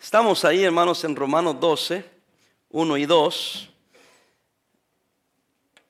Estamos 0.00 0.44
ahí, 0.44 0.62
hermanos, 0.62 1.02
en 1.02 1.16
Romanos 1.16 1.58
12, 1.58 2.04
1 2.70 2.96
y 2.98 3.04
2. 3.04 3.68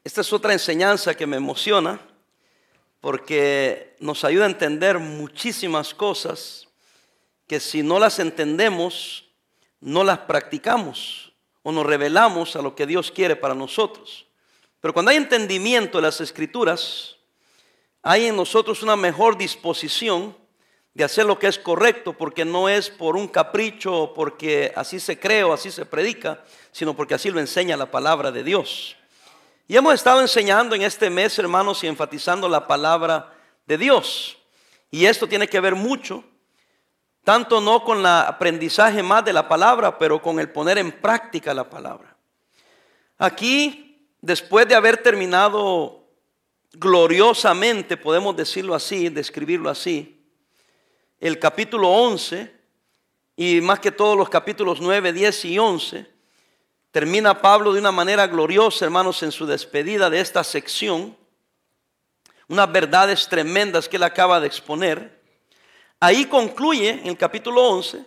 Esta 0.03 0.22
es 0.22 0.33
otra 0.33 0.54
enseñanza 0.54 1.15
que 1.15 1.27
me 1.27 1.37
emociona 1.37 2.01
porque 3.03 3.97
nos 4.01 4.24
ayuda 4.24 4.44
a 4.44 4.49
entender 4.49 4.99
muchísimas 4.99 5.92
cosas 5.92 6.67
que 7.47 7.60
si 7.60 7.83
no 7.83 7.99
las 7.99 8.19
entendemos, 8.19 9.26
no 9.81 10.03
las 10.03 10.21
practicamos 10.21 11.35
o 11.63 11.71
nos 11.71 11.85
revelamos 11.85 12.56
a 12.56 12.63
lo 12.63 12.75
que 12.75 12.87
Dios 12.87 13.13
quiere 13.13 13.37
para 13.37 13.54
nosotros. 13.54 14.27
Pero 14.81 14.95
cuando 14.95 15.11
hay 15.11 15.19
entendimiento 15.19 15.99
de 15.99 16.02
las 16.02 16.23
escrituras, 16.23 17.16
hay 18.02 18.25
en 18.25 18.37
nosotros 18.37 18.83
una 18.83 18.97
mejor 18.97 19.37
disposición 19.37 20.34
de 20.95 21.05
hacer 21.05 21.27
lo 21.27 21.39
que 21.39 21.47
es 21.47 21.59
correcto, 21.59 22.12
porque 22.12 22.45
no 22.45 22.69
es 22.69 22.91
por 22.91 23.16
un 23.16 23.29
capricho 23.29 24.12
porque 24.15 24.73
así 24.74 24.98
se 24.98 25.19
cree 25.19 25.45
o 25.45 25.52
así 25.52 25.70
se 25.70 25.87
predica, 25.87 26.42
sino 26.73 26.95
porque 26.95 27.15
así 27.15 27.30
lo 27.30 27.41
enseña 27.41 27.77
la 27.77 27.91
palabra 27.91 28.33
de 28.33 28.42
Dios. 28.42 28.96
Y 29.69 29.77
hemos 29.77 29.95
estado 29.95 30.20
enseñando 30.20 30.74
en 30.74 30.82
este 30.82 31.10
mes, 31.10 31.38
hermanos, 31.38 31.84
y 31.84 31.87
enfatizando 31.87 32.48
la 32.48 32.66
palabra 32.66 33.34
de 33.66 33.77
Dios. 33.77 34.38
Y 34.91 35.05
esto 35.05 35.29
tiene 35.29 35.46
que 35.46 35.60
ver 35.60 35.74
mucho, 35.74 36.24
tanto 37.23 37.60
no 37.60 37.84
con 37.84 37.98
el 37.98 38.07
aprendizaje 38.07 39.02
más 39.02 39.23
de 39.24 39.34
la 39.34 39.46
palabra, 39.46 39.98
pero 39.98 40.23
con 40.23 40.41
el 40.41 40.51
poner 40.51 40.79
en 40.79 40.91
práctica 40.91 41.52
la 41.52 41.68
palabra. 41.68 42.16
Aquí, 43.18 44.09
después 44.23 44.66
de 44.66 44.74
haber 44.74 45.02
terminado 45.02 46.07
gloriosamente, 46.73 47.98
podemos 47.98 48.34
decirlo 48.34 48.74
así, 48.74 49.10
describirlo 49.10 49.68
así, 49.68 50.17
el 51.20 51.38
capítulo 51.38 51.88
11 51.88 52.54
y 53.36 53.60
más 53.60 53.80
que 53.80 53.92
todos 53.92 54.16
los 54.16 54.28
capítulos 54.28 54.80
9, 54.80 55.12
10 55.12 55.45
y 55.46 55.59
11, 55.59 56.06
termina 56.90 57.40
Pablo 57.40 57.73
de 57.73 57.80
una 57.80 57.93
manera 57.93 58.26
gloriosa, 58.26 58.84
hermanos, 58.84 59.23
en 59.23 59.32
su 59.32 59.46
despedida 59.46 60.10
de 60.10 60.20
esta 60.20 60.43
sección, 60.45 61.16
unas 62.48 62.70
verdades 62.73 63.28
tremendas 63.28 63.88
que 63.88 63.96
él 63.96 64.03
acaba 64.03 64.41
de 64.41 64.47
exponer. 64.47 65.23
Ahí 66.01 66.25
concluye 66.25 66.91
en 66.91 67.06
el 67.09 67.17
capítulo 67.17 67.62
11 67.69 68.05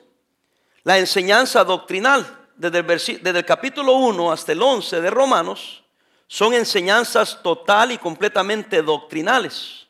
la 0.83 0.97
enseñanza 0.97 1.64
doctrinal. 1.64 2.38
Desde 2.55 2.80
el, 2.80 2.86
desde 2.86 3.39
el 3.39 3.45
capítulo 3.45 3.93
1 3.93 4.31
hasta 4.31 4.52
el 4.52 4.61
11 4.61 5.02
de 5.02 5.09
Romanos 5.09 5.83
son 6.27 6.53
enseñanzas 6.53 7.41
total 7.41 7.91
y 7.91 7.97
completamente 7.97 8.81
doctrinales. 8.81 9.88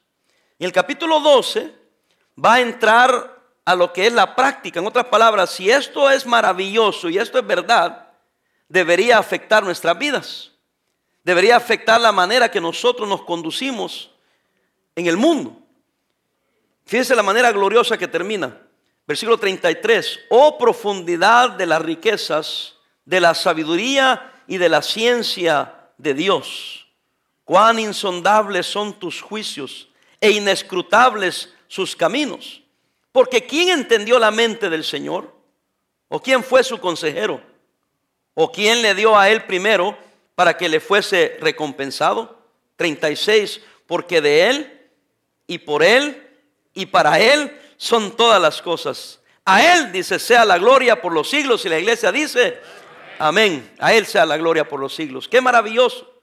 En 0.58 0.68
el 0.68 0.72
capítulo 0.72 1.20
12 1.20 1.81
va 2.38 2.56
a 2.56 2.62
entrar 2.62 3.40
a 3.66 3.76
lo 3.76 3.94
que 3.94 4.08
es 4.08 4.14
la 4.14 4.36
práctica. 4.36 4.80
En 4.80 4.88
otras 4.88 5.06
palabras, 5.06 5.52
si 5.52 5.70
esto 5.70 6.10
es 6.10 6.26
maravilloso 6.26 7.10
y 7.10 7.18
esto 7.18 7.38
es 7.40 7.46
verdad, 7.46 8.10
debería 8.68 9.18
afectar 9.18 9.64
nuestras 9.64 9.98
vidas. 9.98 10.52
Debería 11.24 11.56
afectar 11.56 12.02
la 12.02 12.12
manera 12.12 12.50
que 12.50 12.60
nosotros 12.60 13.08
nos 13.08 13.24
conducimos 13.24 14.12
en 14.96 15.08
el 15.08 15.18
mundo. 15.18 15.58
Fíjense 16.86 17.16
la 17.16 17.24
manera 17.24 17.52
gloriosa 17.52 17.98
que 17.98 18.08
termina. 18.08 18.58
Versículo 19.06 19.38
33. 19.38 20.20
Oh 20.30 20.58
profundidad 20.58 21.52
de 21.52 21.66
las 21.66 21.82
riquezas, 21.82 22.76
de 23.06 23.22
la 23.22 23.36
sabiduría 23.36 24.34
y 24.48 24.58
de 24.58 24.70
la 24.70 24.82
ciencia 24.82 25.90
de 25.98 26.14
Dios. 26.14 26.88
Cuán 27.44 27.80
insondables 27.80 28.66
son 28.66 28.94
tus 28.94 29.22
juicios 29.22 29.90
e 30.20 30.32
inescrutables 30.32 31.54
sus 31.72 31.96
caminos. 31.96 32.62
Porque 33.14 33.46
¿quién 33.46 33.70
entendió 33.70 34.20
la 34.20 34.30
mente 34.30 34.70
del 34.70 34.84
Señor? 34.84 35.34
¿O 36.10 36.22
quién 36.22 36.44
fue 36.44 36.66
su 36.66 36.82
consejero? 36.82 37.42
¿O 38.34 38.52
quién 38.52 38.82
le 38.82 38.94
dio 38.94 39.18
a 39.18 39.30
él 39.30 39.46
primero 39.46 39.98
para 40.36 40.58
que 40.58 40.68
le 40.68 40.82
fuese 40.82 41.38
recompensado? 41.40 42.38
36. 42.76 43.62
Porque 43.88 44.20
de 44.20 44.50
él 44.50 44.90
y 45.48 45.60
por 45.60 45.82
él 45.82 46.28
y 46.74 46.88
para 46.88 47.22
él 47.22 47.58
son 47.78 48.18
todas 48.18 48.42
las 48.42 48.62
cosas. 48.62 49.22
A 49.46 49.74
él 49.74 49.94
dice 49.94 50.20
sea 50.20 50.44
la 50.44 50.58
gloria 50.58 51.02
por 51.02 51.14
los 51.14 51.30
siglos 51.30 51.64
y 51.64 51.70
la 51.70 51.80
iglesia 51.80 52.12
dice 52.12 52.60
amén. 53.18 53.74
A 53.80 53.94
él 53.94 54.06
sea 54.06 54.26
la 54.26 54.36
gloria 54.36 54.68
por 54.68 54.82
los 54.82 54.94
siglos. 54.94 55.30
Qué 55.30 55.40
maravilloso. 55.40 56.22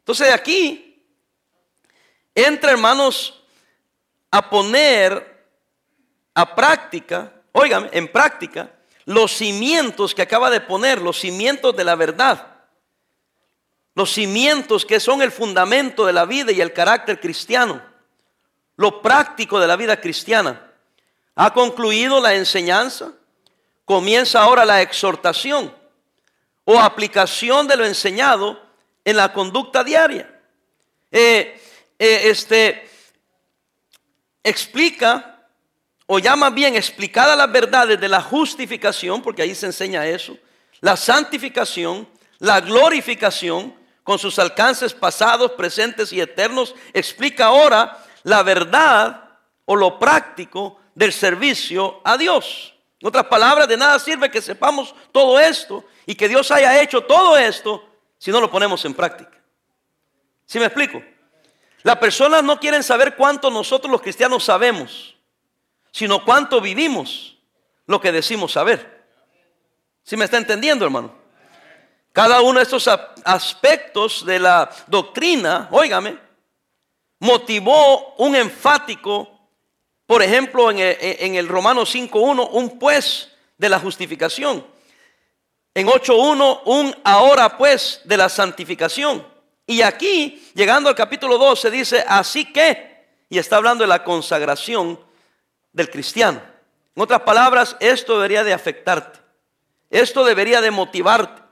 Entonces 0.00 0.30
aquí 0.30 1.02
entra 2.34 2.72
hermanos 2.72 3.43
a 4.34 4.50
poner 4.50 5.46
a 6.34 6.56
práctica, 6.56 7.32
oigan, 7.52 7.88
en 7.92 8.10
práctica, 8.10 8.68
los 9.04 9.30
cimientos 9.30 10.12
que 10.12 10.22
acaba 10.22 10.50
de 10.50 10.60
poner, 10.60 11.00
los 11.00 11.20
cimientos 11.20 11.76
de 11.76 11.84
la 11.84 11.94
verdad, 11.94 12.48
los 13.94 14.12
cimientos 14.12 14.84
que 14.84 14.98
son 14.98 15.22
el 15.22 15.30
fundamento 15.30 16.04
de 16.04 16.12
la 16.12 16.24
vida 16.24 16.50
y 16.50 16.60
el 16.60 16.72
carácter 16.72 17.20
cristiano, 17.20 17.80
lo 18.74 19.00
práctico 19.00 19.60
de 19.60 19.68
la 19.68 19.76
vida 19.76 20.00
cristiana. 20.00 20.68
Ha 21.36 21.54
concluido 21.54 22.20
la 22.20 22.34
enseñanza, 22.34 23.12
comienza 23.84 24.42
ahora 24.42 24.64
la 24.64 24.82
exhortación 24.82 25.72
o 26.64 26.80
aplicación 26.80 27.68
de 27.68 27.76
lo 27.76 27.84
enseñado 27.84 28.60
en 29.04 29.16
la 29.16 29.32
conducta 29.32 29.84
diaria. 29.84 30.28
Eh, 31.12 31.60
eh, 32.00 32.22
este, 32.24 32.90
explica 34.44 35.48
o 36.06 36.18
llama 36.18 36.50
bien 36.50 36.76
explicada 36.76 37.34
las 37.34 37.50
verdades 37.50 37.98
de 37.98 38.08
la 38.08 38.20
justificación, 38.20 39.22
porque 39.22 39.42
ahí 39.42 39.54
se 39.54 39.66
enseña 39.66 40.06
eso, 40.06 40.36
la 40.80 40.96
santificación, 40.96 42.06
la 42.38 42.60
glorificación, 42.60 43.74
con 44.02 44.18
sus 44.18 44.38
alcances 44.38 44.92
pasados, 44.92 45.52
presentes 45.52 46.12
y 46.12 46.20
eternos, 46.20 46.74
explica 46.92 47.46
ahora 47.46 48.04
la 48.22 48.42
verdad 48.42 49.30
o 49.64 49.74
lo 49.74 49.98
práctico 49.98 50.78
del 50.94 51.10
servicio 51.10 52.02
a 52.04 52.18
Dios. 52.18 52.74
En 53.00 53.08
otras 53.08 53.24
palabras, 53.24 53.66
de 53.66 53.78
nada 53.78 53.98
sirve 53.98 54.30
que 54.30 54.42
sepamos 54.42 54.94
todo 55.10 55.40
esto 55.40 55.84
y 56.04 56.14
que 56.14 56.28
Dios 56.28 56.50
haya 56.50 56.82
hecho 56.82 57.00
todo 57.02 57.38
esto 57.38 57.82
si 58.18 58.30
no 58.30 58.40
lo 58.40 58.50
ponemos 58.50 58.84
en 58.84 58.92
práctica. 58.92 59.38
¿Sí 60.44 60.58
me 60.58 60.66
explico? 60.66 61.02
Las 61.84 61.98
personas 61.98 62.42
no 62.42 62.58
quieren 62.58 62.82
saber 62.82 63.14
cuánto 63.14 63.50
nosotros 63.50 63.92
los 63.92 64.00
cristianos 64.00 64.42
sabemos, 64.42 65.16
sino 65.92 66.24
cuánto 66.24 66.62
vivimos 66.62 67.36
lo 67.86 68.00
que 68.00 68.10
decimos 68.10 68.52
saber. 68.52 69.04
¿Sí 70.02 70.16
me 70.16 70.24
está 70.24 70.38
entendiendo, 70.38 70.86
hermano? 70.86 71.14
Cada 72.10 72.40
uno 72.40 72.58
de 72.58 72.62
estos 72.62 72.88
aspectos 72.88 74.24
de 74.24 74.38
la 74.38 74.70
doctrina, 74.86 75.68
óigame, 75.72 76.16
motivó 77.18 78.14
un 78.14 78.34
enfático, 78.34 79.28
por 80.06 80.22
ejemplo, 80.22 80.70
en 80.70 80.78
el, 80.78 80.96
en 81.00 81.34
el 81.34 81.46
Romano 81.46 81.82
5.1, 81.82 82.48
un 82.50 82.78
pues 82.78 83.30
de 83.58 83.68
la 83.68 83.78
justificación. 83.78 84.66
En 85.74 85.86
8.1, 85.86 86.62
un 86.64 86.96
ahora 87.04 87.58
pues 87.58 88.00
de 88.04 88.16
la 88.16 88.30
santificación. 88.30 89.33
Y 89.66 89.82
aquí, 89.82 90.50
llegando 90.54 90.88
al 90.88 90.94
capítulo 90.94 91.38
12, 91.38 91.70
dice, 91.70 92.04
así 92.06 92.52
que, 92.52 93.06
y 93.28 93.38
está 93.38 93.56
hablando 93.56 93.84
de 93.84 93.88
la 93.88 94.04
consagración 94.04 95.00
del 95.72 95.90
cristiano. 95.90 96.42
En 96.94 97.02
otras 97.02 97.22
palabras, 97.22 97.76
esto 97.80 98.14
debería 98.14 98.44
de 98.44 98.52
afectarte. 98.52 99.18
Esto 99.90 100.24
debería 100.24 100.60
de 100.60 100.70
motivarte. 100.70 101.42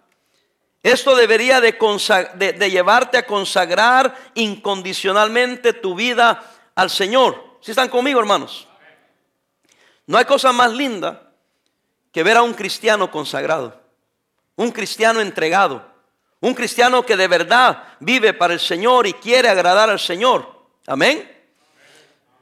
Esto 0.82 1.14
debería 1.14 1.60
de, 1.60 2.70
llevarte 2.70 3.16
a 3.16 3.26
consagrar 3.26 4.16
incondicionalmente 4.34 5.72
tu 5.72 5.94
vida 5.94 6.42
al 6.74 6.90
Señor. 6.90 7.58
Si 7.60 7.70
están 7.70 7.88
conmigo, 7.88 8.18
hermanos? 8.18 8.66
No 10.06 10.18
hay 10.18 10.24
cosa 10.24 10.52
más 10.52 10.72
linda 10.72 11.30
que 12.10 12.24
ver 12.24 12.36
a 12.36 12.42
un 12.42 12.52
cristiano 12.52 13.10
consagrado, 13.10 13.80
un 14.56 14.72
cristiano 14.72 15.20
entregado, 15.20 15.91
un 16.42 16.54
cristiano 16.54 17.06
que 17.06 17.16
de 17.16 17.28
verdad 17.28 17.94
vive 18.00 18.34
para 18.34 18.52
el 18.52 18.60
Señor 18.60 19.06
y 19.06 19.12
quiere 19.14 19.48
agradar 19.48 19.88
al 19.88 20.00
Señor. 20.00 20.66
Amén. 20.86 21.30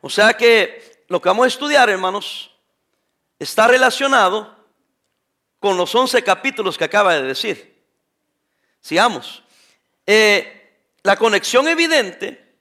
O 0.00 0.08
sea 0.08 0.32
que 0.34 1.04
lo 1.08 1.20
que 1.20 1.28
vamos 1.28 1.44
a 1.44 1.48
estudiar, 1.48 1.90
hermanos, 1.90 2.50
está 3.38 3.68
relacionado 3.68 4.56
con 5.58 5.76
los 5.76 5.94
11 5.94 6.24
capítulos 6.24 6.78
que 6.78 6.84
acaba 6.84 7.14
de 7.14 7.22
decir. 7.22 7.84
Sigamos. 8.80 9.42
Eh, 10.06 10.78
la 11.02 11.16
conexión 11.16 11.68
evidente, 11.68 12.54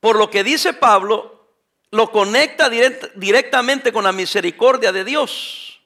por 0.00 0.16
lo 0.16 0.28
que 0.30 0.42
dice 0.42 0.72
Pablo, 0.72 1.46
lo 1.92 2.10
conecta 2.10 2.68
directamente 2.68 3.92
con 3.92 4.02
la 4.02 4.12
misericordia 4.12 4.90
de 4.90 5.04
Dios, 5.04 5.80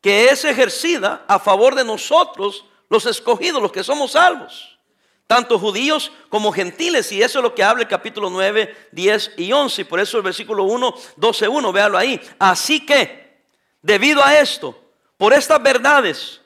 que 0.00 0.30
es 0.30 0.46
ejercida 0.46 1.26
a 1.28 1.38
favor 1.38 1.74
de 1.74 1.84
nosotros 1.84 2.64
los 2.92 3.06
escogidos, 3.06 3.62
los 3.62 3.72
que 3.72 3.82
somos 3.82 4.12
salvos, 4.12 4.78
tanto 5.26 5.58
judíos 5.58 6.12
como 6.28 6.52
gentiles, 6.52 7.10
y 7.10 7.22
eso 7.22 7.38
es 7.38 7.42
lo 7.42 7.54
que 7.54 7.64
habla 7.64 7.84
el 7.84 7.88
capítulo 7.88 8.28
9, 8.28 8.88
10 8.92 9.32
y 9.38 9.50
11, 9.50 9.80
y 9.80 9.84
por 9.86 9.98
eso 9.98 10.18
el 10.18 10.22
versículo 10.22 10.64
1, 10.64 10.94
12, 11.16 11.48
1, 11.48 11.72
véalo 11.72 11.96
ahí. 11.96 12.20
Así 12.38 12.84
que, 12.84 13.22
Debido 13.80 14.22
a 14.22 14.38
esto, 14.38 14.78
por 15.16 15.32
estas 15.32 15.60
verdades, 15.62 16.42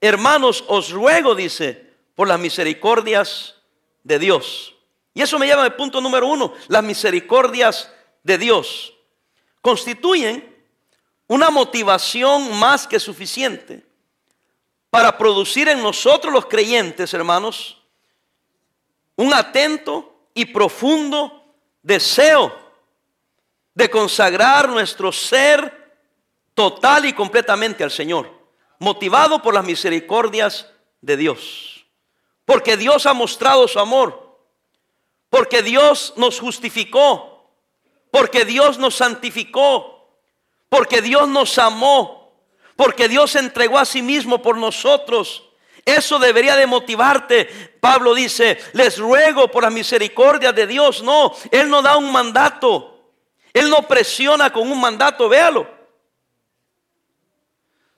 hermanos, 0.00 0.64
os 0.68 0.90
ruego, 0.90 1.34
dice, 1.34 1.94
por 2.14 2.28
las 2.28 2.38
misericordias 2.38 3.56
de 4.04 4.20
Dios. 4.20 4.76
Y 5.14 5.22
eso 5.22 5.36
me 5.36 5.46
lleva 5.46 5.64
al 5.64 5.74
punto 5.74 6.00
número 6.00 6.28
uno, 6.28 6.54
las 6.68 6.84
misericordias 6.84 7.92
de 8.22 8.38
Dios. 8.38 8.94
Constituyen 9.60 10.56
una 11.26 11.50
motivación 11.50 12.56
más 12.56 12.86
que 12.86 13.00
suficiente 13.00 13.87
para 14.90 15.16
producir 15.18 15.68
en 15.68 15.82
nosotros 15.82 16.32
los 16.32 16.46
creyentes, 16.46 17.12
hermanos, 17.12 17.82
un 19.16 19.34
atento 19.34 20.14
y 20.34 20.46
profundo 20.46 21.42
deseo 21.82 22.54
de 23.74 23.90
consagrar 23.90 24.68
nuestro 24.68 25.12
ser 25.12 25.96
total 26.54 27.04
y 27.04 27.12
completamente 27.12 27.84
al 27.84 27.90
Señor, 27.90 28.30
motivado 28.78 29.40
por 29.40 29.54
las 29.54 29.64
misericordias 29.64 30.68
de 31.00 31.16
Dios. 31.16 31.86
Porque 32.44 32.76
Dios 32.76 33.06
ha 33.06 33.12
mostrado 33.12 33.68
su 33.68 33.78
amor, 33.78 34.40
porque 35.30 35.62
Dios 35.62 36.14
nos 36.16 36.40
justificó, 36.40 37.52
porque 38.10 38.44
Dios 38.44 38.78
nos 38.78 38.96
santificó, 38.96 40.18
porque 40.68 41.02
Dios 41.02 41.28
nos 41.28 41.58
amó, 41.58 42.17
porque 42.78 43.08
Dios 43.08 43.36
entregó 43.36 43.78
a 43.78 43.84
sí 43.84 44.00
mismo 44.00 44.40
por 44.40 44.56
nosotros 44.56 45.42
eso 45.88 46.18
debería 46.18 46.54
de 46.54 46.66
motivarte. 46.66 47.46
Pablo 47.80 48.12
dice, 48.12 48.58
les 48.74 48.98
ruego 48.98 49.50
por 49.50 49.62
la 49.62 49.70
misericordia 49.70 50.52
de 50.52 50.66
Dios. 50.66 51.02
No, 51.02 51.34
Él 51.50 51.70
no 51.70 51.80
da 51.80 51.96
un 51.96 52.12
mandato. 52.12 53.14
Él 53.54 53.70
no 53.70 53.88
presiona 53.88 54.52
con 54.52 54.70
un 54.70 54.78
mandato, 54.78 55.30
véalo. 55.30 55.66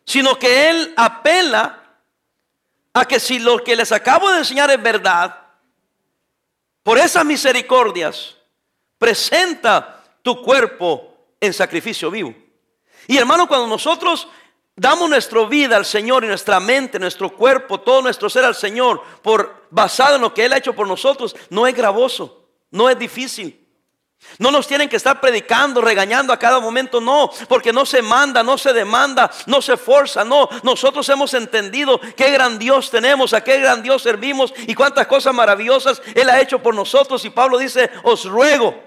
Sino 0.04 0.38
que 0.38 0.70
Él 0.70 0.94
apela 0.96 1.82
a 2.92 3.04
que 3.06 3.18
si 3.18 3.40
lo 3.40 3.58
que 3.64 3.74
les 3.74 3.90
acabo 3.90 4.30
de 4.30 4.38
enseñar 4.38 4.70
es 4.70 4.80
verdad, 4.80 5.36
por 6.84 6.96
esas 6.96 7.24
misericordias, 7.24 8.36
presenta 8.98 10.04
tu 10.22 10.40
cuerpo 10.42 11.12
en 11.40 11.52
sacrificio 11.52 12.08
vivo. 12.08 12.32
Y 13.08 13.18
hermano, 13.18 13.48
cuando 13.48 13.66
nosotros 13.66 14.28
damos 14.76 15.08
nuestra 15.08 15.44
vida 15.46 15.76
al 15.76 15.84
Señor 15.84 16.24
y 16.24 16.28
nuestra 16.28 16.60
mente, 16.60 16.98
nuestro 16.98 17.30
cuerpo, 17.30 17.80
todo 17.80 18.02
nuestro 18.02 18.30
ser 18.30 18.44
al 18.44 18.54
Señor, 18.54 19.02
por 19.22 19.66
basado 19.70 20.16
en 20.16 20.22
lo 20.22 20.34
que 20.34 20.44
Él 20.44 20.52
ha 20.52 20.58
hecho 20.58 20.74
por 20.74 20.86
nosotros, 20.86 21.36
no 21.50 21.66
es 21.66 21.74
gravoso, 21.74 22.46
no 22.70 22.88
es 22.88 22.98
difícil. 22.98 23.60
No 24.38 24.50
nos 24.50 24.66
tienen 24.66 24.88
que 24.88 24.96
estar 24.96 25.18
predicando, 25.20 25.80
regañando 25.80 26.32
a 26.32 26.38
cada 26.38 26.60
momento, 26.60 27.00
no, 27.00 27.30
porque 27.48 27.72
no 27.72 27.86
se 27.86 28.02
manda, 28.02 28.42
no 28.42 28.58
se 28.58 28.72
demanda, 28.72 29.30
no 29.46 29.62
se 29.62 29.76
forza, 29.76 30.24
no. 30.24 30.48
Nosotros 30.62 31.08
hemos 31.08 31.32
entendido 31.32 31.98
qué 32.16 32.30
gran 32.30 32.58
Dios 32.58 32.90
tenemos, 32.90 33.32
a 33.32 33.42
qué 33.42 33.58
gran 33.60 33.82
Dios 33.82 34.02
servimos 34.02 34.52
y 34.66 34.74
cuántas 34.74 35.06
cosas 35.06 35.34
maravillosas 35.34 36.02
Él 36.14 36.28
ha 36.28 36.40
hecho 36.40 36.62
por 36.62 36.74
nosotros. 36.74 37.24
Y 37.24 37.30
Pablo 37.30 37.56
dice, 37.56 37.90
os 38.02 38.26
ruego, 38.26 38.78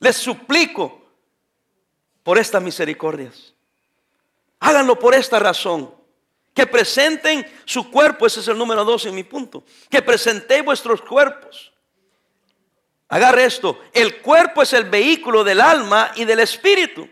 les 0.00 0.16
suplico 0.16 1.00
por 2.24 2.38
estas 2.38 2.60
misericordias. 2.60 3.54
Háganlo 4.62 4.98
por 4.98 5.14
esta 5.14 5.38
razón. 5.38 5.92
Que 6.54 6.66
presenten 6.66 7.44
su 7.64 7.90
cuerpo, 7.90 8.26
ese 8.26 8.40
es 8.40 8.48
el 8.48 8.56
número 8.56 8.84
dos 8.84 9.04
en 9.06 9.14
mi 9.14 9.24
punto. 9.24 9.64
Que 9.90 10.02
presentéis 10.02 10.64
vuestros 10.64 11.02
cuerpos. 11.02 11.72
Agarre 13.08 13.44
esto, 13.44 13.80
el 13.92 14.22
cuerpo 14.22 14.62
es 14.62 14.72
el 14.72 14.84
vehículo 14.84 15.44
del 15.44 15.60
alma 15.60 16.12
y 16.14 16.24
del 16.24 16.40
espíritu. 16.40 17.08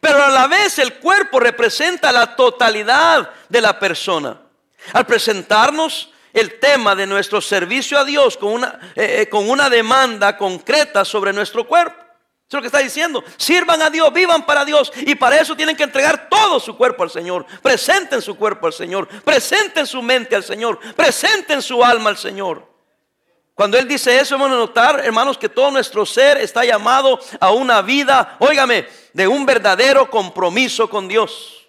Pero 0.00 0.22
a 0.22 0.28
la 0.28 0.46
vez 0.46 0.78
el 0.78 0.94
cuerpo 0.94 1.38
representa 1.38 2.12
la 2.12 2.34
totalidad 2.34 3.30
de 3.48 3.60
la 3.60 3.78
persona. 3.78 4.40
Al 4.92 5.06
presentarnos 5.06 6.12
el 6.32 6.58
tema 6.58 6.94
de 6.94 7.06
nuestro 7.06 7.40
servicio 7.40 7.98
a 7.98 8.04
Dios 8.04 8.36
con 8.36 8.52
una, 8.52 8.92
eh, 8.96 9.22
eh, 9.22 9.28
con 9.28 9.48
una 9.48 9.70
demanda 9.70 10.36
concreta 10.36 11.04
sobre 11.04 11.32
nuestro 11.32 11.66
cuerpo. 11.66 12.05
Eso 12.48 12.58
es 12.58 12.58
lo 12.58 12.60
que 12.60 12.66
está 12.68 12.78
diciendo. 12.78 13.24
Sirvan 13.36 13.82
a 13.82 13.90
Dios, 13.90 14.12
vivan 14.12 14.46
para 14.46 14.64
Dios. 14.64 14.92
Y 14.98 15.16
para 15.16 15.40
eso 15.40 15.56
tienen 15.56 15.74
que 15.74 15.82
entregar 15.82 16.28
todo 16.28 16.60
su 16.60 16.76
cuerpo 16.76 17.02
al 17.02 17.10
Señor. 17.10 17.44
Presenten 17.60 18.22
su 18.22 18.36
cuerpo 18.36 18.68
al 18.68 18.72
Señor. 18.72 19.08
Presenten 19.24 19.84
su 19.84 20.00
mente 20.00 20.36
al 20.36 20.44
Señor. 20.44 20.78
Presenten 20.94 21.60
su 21.60 21.82
alma 21.82 22.10
al 22.10 22.16
Señor. 22.16 22.64
Cuando 23.52 23.76
Él 23.76 23.88
dice 23.88 24.20
eso, 24.20 24.38
vamos 24.38 24.52
a 24.54 24.60
notar, 24.60 25.00
hermanos, 25.04 25.38
que 25.38 25.48
todo 25.48 25.72
nuestro 25.72 26.06
ser 26.06 26.36
está 26.38 26.64
llamado 26.64 27.18
a 27.40 27.50
una 27.50 27.82
vida, 27.82 28.36
óigame, 28.38 28.86
de 29.12 29.26
un 29.26 29.44
verdadero 29.44 30.08
compromiso 30.08 30.88
con 30.88 31.08
Dios. 31.08 31.66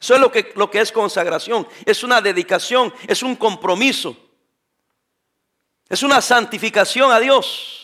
Eso 0.00 0.14
es 0.14 0.20
lo 0.20 0.32
que, 0.32 0.52
lo 0.56 0.70
que 0.70 0.80
es 0.80 0.90
consagración. 0.90 1.68
Es 1.84 2.02
una 2.02 2.20
dedicación, 2.20 2.92
es 3.06 3.22
un 3.22 3.36
compromiso. 3.36 4.16
Es 5.88 6.02
una 6.02 6.20
santificación 6.20 7.12
a 7.12 7.20
Dios. 7.20 7.77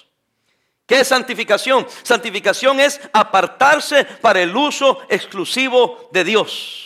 ¿Qué 0.87 1.01
es 1.01 1.09
santificación? 1.09 1.87
Santificación 2.03 2.79
es 2.79 3.01
apartarse 3.13 4.05
para 4.05 4.41
el 4.43 4.55
uso 4.55 5.01
exclusivo 5.09 6.09
de 6.13 6.25
Dios. 6.25 6.85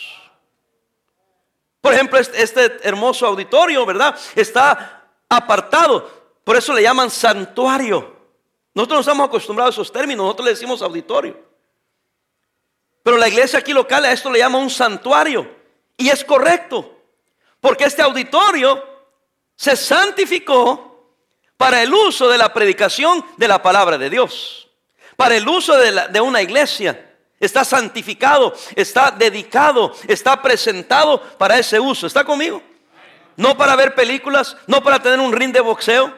Por 1.81 1.93
ejemplo, 1.93 2.19
este, 2.19 2.87
hermoso 2.87 3.25
auditorio, 3.25 3.85
¿verdad? 3.85 4.17
Está 4.35 5.03
apartado. 5.27 6.09
Por 6.43 6.55
eso 6.55 6.73
le 6.73 6.81
llaman 6.81 7.09
santuario. 7.09 8.17
Nosotros 8.73 9.05
nos 9.05 9.15
hemos 9.15 9.27
acostumbrado 9.27 9.69
a 9.69 9.71
esos 9.71 9.91
términos. 9.91 10.23
Nosotros 10.23 10.45
le 10.45 10.51
decimos 10.51 10.81
auditorio. 10.81 11.37
Pero 13.03 13.17
la 13.17 13.27
iglesia 13.27 13.59
aquí 13.59 13.73
local 13.73 14.05
a 14.05 14.11
esto 14.11 14.31
le 14.31 14.39
llama 14.39 14.57
un 14.57 14.69
santuario. 14.69 15.49
Y 15.97 16.09
es 16.09 16.23
correcto. 16.23 16.97
Porque 17.59 17.85
este 17.85 18.01
auditorio 18.01 18.81
se 19.55 19.75
santificó 19.75 20.88
para 21.59 21.83
el 21.83 21.93
uso 21.93 22.29
de 22.29 22.37
la 22.37 22.53
predicación 22.53 23.25
de 23.35 23.45
la 23.45 23.61
palabra 23.61 23.97
de 23.97 24.09
Dios, 24.09 24.69
para 25.17 25.35
el 25.35 25.45
uso 25.45 25.75
de, 25.75 26.21
una 26.21 26.41
iglesia. 26.41 27.17
Está 27.37 27.65
santificado, 27.65 28.55
está 28.77 29.11
dedicado, 29.11 29.93
está 30.07 30.41
presentado 30.41 31.21
para 31.37 31.59
ese 31.59 31.77
uso. 31.77 32.07
¿Está 32.07 32.23
conmigo? 32.23 32.63
No 33.35 33.57
para 33.57 33.75
ver 33.75 33.93
películas, 33.93 34.55
no 34.67 34.81
para 34.81 35.01
tener 35.01 35.19
un 35.19 35.33
ring 35.33 35.51
de 35.51 35.59
boxeo. 35.59 36.13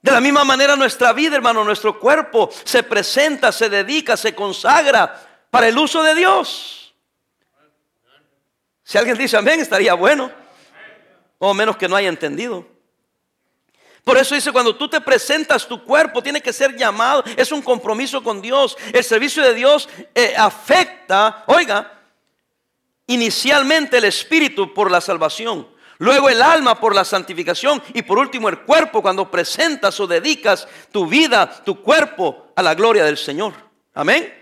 De 0.00 0.10
la 0.10 0.20
misma 0.22 0.42
manera 0.42 0.76
nuestra 0.76 1.12
vida, 1.12 1.36
hermano, 1.36 1.62
nuestro 1.62 2.00
cuerpo 2.00 2.48
se 2.64 2.82
presenta, 2.82 3.52
se 3.52 3.68
dedica, 3.68 4.16
se 4.16 4.34
consagra 4.34 5.44
para 5.50 5.68
el 5.68 5.76
uso 5.76 6.02
de 6.02 6.14
Dios. 6.14 6.94
Si 8.82 8.96
alguien 8.96 9.18
dice 9.18 9.36
amén, 9.36 9.60
estaría 9.60 9.92
bueno 9.92 10.45
o 11.38 11.54
menos 11.54 11.76
que 11.76 11.88
no 11.88 11.96
haya 11.96 12.08
entendido. 12.08 12.66
Por 14.06 14.16
eso 14.16 14.36
dice, 14.36 14.52
cuando 14.52 14.76
tú 14.76 14.88
te 14.88 15.00
presentas 15.00 15.66
tu 15.66 15.82
cuerpo, 15.82 16.22
tiene 16.22 16.40
que 16.40 16.52
ser 16.52 16.76
llamado, 16.76 17.24
es 17.36 17.50
un 17.50 17.60
compromiso 17.60 18.22
con 18.22 18.40
Dios. 18.40 18.76
El 18.92 19.02
servicio 19.02 19.42
de 19.42 19.52
Dios 19.52 19.88
eh, 20.14 20.32
afecta, 20.38 21.42
oiga, 21.48 21.92
inicialmente 23.08 23.98
el 23.98 24.04
espíritu 24.04 24.72
por 24.72 24.92
la 24.92 25.00
salvación, 25.00 25.66
luego 25.98 26.28
el 26.28 26.40
alma 26.40 26.78
por 26.78 26.94
la 26.94 27.04
santificación 27.04 27.82
y 27.94 28.02
por 28.02 28.18
último 28.18 28.48
el 28.48 28.60
cuerpo 28.60 29.02
cuando 29.02 29.28
presentas 29.28 29.98
o 29.98 30.06
dedicas 30.06 30.68
tu 30.92 31.06
vida, 31.06 31.64
tu 31.64 31.82
cuerpo 31.82 32.52
a 32.54 32.62
la 32.62 32.76
gloria 32.76 33.04
del 33.04 33.18
Señor. 33.18 33.54
Amén. 33.92 34.32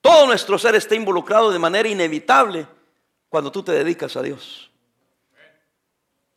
Todo 0.00 0.26
nuestro 0.26 0.58
ser 0.58 0.74
está 0.74 0.94
involucrado 0.94 1.50
de 1.50 1.58
manera 1.58 1.88
inevitable 1.88 2.66
cuando 3.34 3.50
tú 3.50 3.64
te 3.64 3.72
dedicas 3.72 4.14
a 4.14 4.22
Dios. 4.22 4.70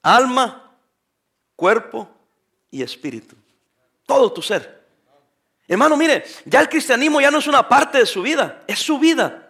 Alma, 0.01 0.71
cuerpo 1.55 2.09
y 2.71 2.81
espíritu. 2.81 3.35
Todo 4.03 4.33
tu 4.33 4.41
ser. 4.41 4.83
Hermano, 5.67 5.95
mire, 5.95 6.25
ya 6.45 6.59
el 6.59 6.67
cristianismo 6.67 7.21
ya 7.21 7.29
no 7.29 7.37
es 7.37 7.45
una 7.45 7.69
parte 7.69 7.99
de 7.99 8.07
su 8.07 8.23
vida, 8.23 8.63
es 8.65 8.79
su 8.79 8.97
vida. 8.97 9.47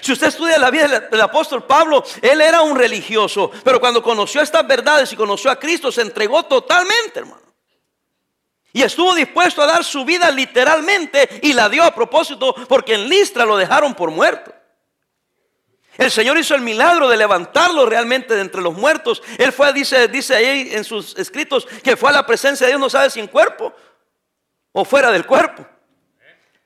Si 0.00 0.10
usted 0.10 0.28
estudia 0.28 0.58
la 0.58 0.70
vida 0.70 1.00
del 1.00 1.20
apóstol 1.20 1.66
Pablo, 1.66 2.02
él 2.22 2.40
era 2.40 2.62
un 2.62 2.74
religioso, 2.74 3.50
pero 3.62 3.78
cuando 3.78 4.02
conoció 4.02 4.40
estas 4.40 4.66
verdades 4.66 5.12
y 5.12 5.16
conoció 5.16 5.50
a 5.50 5.60
Cristo, 5.60 5.92
se 5.92 6.00
entregó 6.00 6.46
totalmente, 6.46 7.18
hermano. 7.18 7.42
Y 8.72 8.80
estuvo 8.80 9.14
dispuesto 9.14 9.60
a 9.60 9.66
dar 9.66 9.84
su 9.84 10.06
vida 10.06 10.30
literalmente 10.30 11.40
y 11.42 11.52
la 11.52 11.68
dio 11.68 11.84
a 11.84 11.94
propósito 11.94 12.54
porque 12.70 12.94
en 12.94 13.06
Listra 13.06 13.44
lo 13.44 13.58
dejaron 13.58 13.94
por 13.94 14.10
muerto. 14.10 14.54
El 15.98 16.10
Señor 16.10 16.38
hizo 16.38 16.54
el 16.54 16.62
milagro 16.62 17.08
de 17.08 17.16
levantarlo 17.16 17.84
realmente 17.84 18.34
de 18.34 18.40
entre 18.40 18.62
los 18.62 18.74
muertos. 18.74 19.22
Él 19.38 19.52
fue, 19.52 19.72
dice, 19.72 20.08
dice 20.08 20.34
ahí 20.34 20.70
en 20.72 20.84
sus 20.84 21.16
escritos, 21.18 21.66
que 21.82 21.96
fue 21.96 22.10
a 22.10 22.12
la 22.12 22.26
presencia 22.26 22.66
de 22.66 22.72
Dios, 22.72 22.80
no 22.80 22.88
sabe 22.88 23.10
si 23.10 23.20
en 23.20 23.26
cuerpo 23.26 23.74
o 24.72 24.84
fuera 24.84 25.10
del 25.10 25.26
cuerpo. 25.26 25.66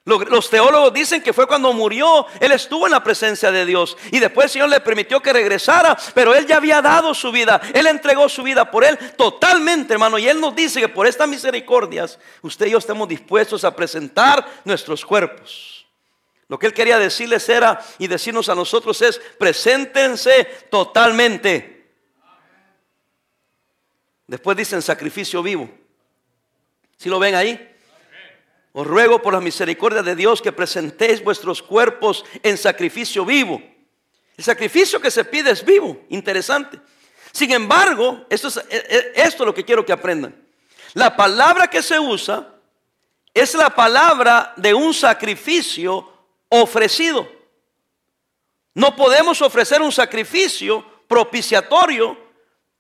Los 0.05 0.51
teólogos 0.51 0.93
dicen 0.93 1.23
que 1.23 1.33
fue 1.33 1.47
cuando 1.47 1.73
murió, 1.73 2.27
él 2.39 2.53
estuvo 2.53 2.87
en 2.87 2.93
la 2.93 3.03
presencia 3.03 3.51
de 3.51 3.65
Dios 3.65 3.97
y 4.11 4.21
después 4.21 4.45
el 4.45 4.51
Señor 4.51 4.69
le 4.69 4.81
permitió 4.81 5.21
que 5.21 5.33
regresara, 5.33 5.97
pero 6.13 6.35
él 6.35 6.47
ya 6.47 6.59
había 6.59 6.83
dado 6.83 7.15
su 7.15 7.33
vida, 7.33 7.59
él 7.73 7.87
entregó 7.87 8.29
su 8.29 8.43
vida 8.43 8.71
por 8.71 8.85
él 8.85 8.99
totalmente, 9.17 9.95
hermano, 9.95 10.19
y 10.19 10.29
él 10.29 10.39
nos 10.43 10.55
dice 10.55 10.79
que 10.79 10.91
por 10.91 11.07
estas 11.07 11.27
misericordias 11.27 12.19
usted 12.43 12.67
y 12.67 12.73
yo 12.73 12.79
estamos 12.79 13.09
dispuestos 13.09 13.65
a 13.65 13.75
presentar 13.75 14.47
nuestros 14.65 15.07
cuerpos. 15.07 15.74
Lo 16.49 16.59
que 16.59 16.67
él 16.67 16.75
quería 16.75 16.99
decirles 16.99 17.49
era 17.49 17.85
y 17.99 18.07
decirnos 18.07 18.49
a 18.49 18.55
nosotros 18.55 19.01
es, 19.03 19.19
preséntense 19.39 20.45
totalmente. 20.71 21.87
Después 24.27 24.57
dicen 24.57 24.83
sacrificio 24.83 25.43
vivo. 25.43 25.71
¿Si 26.97 27.09
lo 27.09 27.19
ven 27.19 27.35
ahí? 27.35 27.71
Os 28.73 28.87
ruego 28.87 29.23
por 29.23 29.33
la 29.33 29.41
misericordia 29.41 30.03
de 30.03 30.17
Dios 30.17 30.43
que 30.43 30.53
presentéis 30.53 31.23
vuestros 31.23 31.63
cuerpos 31.63 32.25
en 32.43 32.59
sacrificio 32.59 33.25
vivo. 33.25 33.63
El 34.37 34.45
sacrificio 34.45 35.01
que 35.01 35.11
se 35.11 35.25
pide 35.25 35.51
es 35.51 35.65
vivo, 35.65 36.05
interesante. 36.09 36.81
Sin 37.33 37.53
embargo, 37.53 38.27
esto 38.29 38.49
es, 38.49 38.57
e, 38.57 38.65
e, 38.71 39.13
esto 39.15 39.45
es 39.45 39.47
lo 39.47 39.55
que 39.55 39.65
quiero 39.65 39.85
que 39.87 39.93
aprendan. 39.93 40.35
La 40.95 41.17
palabra 41.17 41.69
que 41.69 41.83
se 41.83 41.99
usa 41.99 42.55
es 43.33 43.55
la 43.55 43.71
palabra 43.71 44.53
de 44.57 44.75
un 44.75 44.95
sacrificio 44.95 46.14
ofrecido. 46.63 47.29
No 48.75 48.97
podemos 48.97 49.41
ofrecer 49.43 49.81
un 49.81 49.93
sacrificio 49.93 50.85
propiciatorio, 51.07 52.19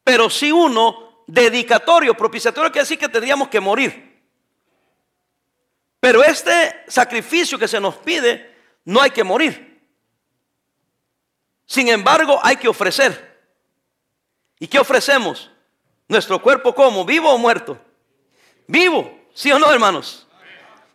pero 0.02 0.28
sí 0.28 0.50
uno 0.50 1.24
dedicatorio. 1.26 2.14
Propiciatorio 2.14 2.70
quiere 2.70 2.84
decir 2.84 2.98
que 2.98 3.08
tendríamos 3.08 3.48
que 3.48 3.60
morir. 3.60 4.14
Pero 6.00 6.22
este 6.22 6.84
sacrificio 6.88 7.58
que 7.58 7.68
se 7.68 7.80
nos 7.80 7.96
pide, 7.96 8.54
no 8.84 9.00
hay 9.00 9.10
que 9.10 9.24
morir. 9.24 9.80
Sin 11.66 11.88
embargo, 11.88 12.38
hay 12.42 12.56
que 12.56 12.68
ofrecer. 12.68 13.34
¿Y 14.58 14.66
qué 14.66 14.78
ofrecemos? 14.78 15.50
Nuestro 16.08 16.42
cuerpo 16.42 16.74
como, 16.74 17.04
vivo 17.04 17.32
o 17.32 17.38
muerto. 17.38 17.78
Vivo, 18.66 19.18
¿sí 19.32 19.50
o 19.50 19.58
no, 19.58 19.70
hermanos? 19.72 20.23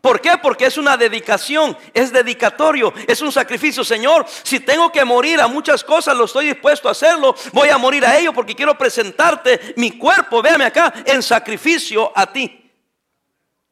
¿Por 0.01 0.21
qué? 0.21 0.37
Porque 0.41 0.65
es 0.65 0.77
una 0.77 0.95
dedicación, 0.95 1.77
es 1.93 2.13
dedicatorio, 2.13 2.93
es 3.05 3.21
un 3.21 3.31
sacrificio. 3.33 3.83
Señor, 3.83 4.25
si 4.43 4.61
tengo 4.61 4.91
que 4.91 5.03
morir 5.03 5.41
a 5.41 5.47
muchas 5.47 5.83
cosas, 5.83 6.15
lo 6.15 6.23
estoy 6.23 6.47
dispuesto 6.47 6.87
a 6.87 6.91
hacerlo. 6.91 7.35
Voy 7.51 7.67
a 7.67 7.77
morir 7.77 8.05
a 8.05 8.17
ello 8.17 8.31
porque 8.31 8.55
quiero 8.55 8.77
presentarte 8.77 9.73
mi 9.75 9.97
cuerpo, 9.97 10.41
véame 10.41 10.63
acá, 10.65 10.93
en 11.05 11.21
sacrificio 11.21 12.13
a 12.15 12.31
ti. 12.31 12.71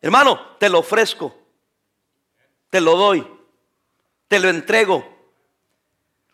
Hermano, 0.01 0.57
te 0.59 0.67
lo 0.67 0.79
ofrezco, 0.79 1.33
te 2.69 2.81
lo 2.81 2.97
doy, 2.97 3.25
te 4.27 4.39
lo 4.39 4.49
entrego, 4.49 5.07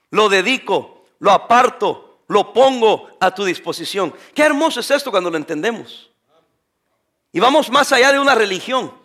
lo 0.10 0.28
dedico, 0.28 1.06
lo 1.20 1.32
aparto, 1.32 2.24
lo 2.30 2.52
pongo 2.52 3.10
a 3.20 3.34
tu 3.34 3.46
disposición. 3.46 4.14
Qué 4.34 4.42
hermoso 4.42 4.80
es 4.80 4.90
esto 4.90 5.12
cuando 5.12 5.30
lo 5.30 5.38
entendemos. 5.38 6.10
Y 7.32 7.40
vamos 7.40 7.70
más 7.70 7.92
allá 7.92 8.12
de 8.12 8.20
una 8.20 8.34
religión. 8.34 9.03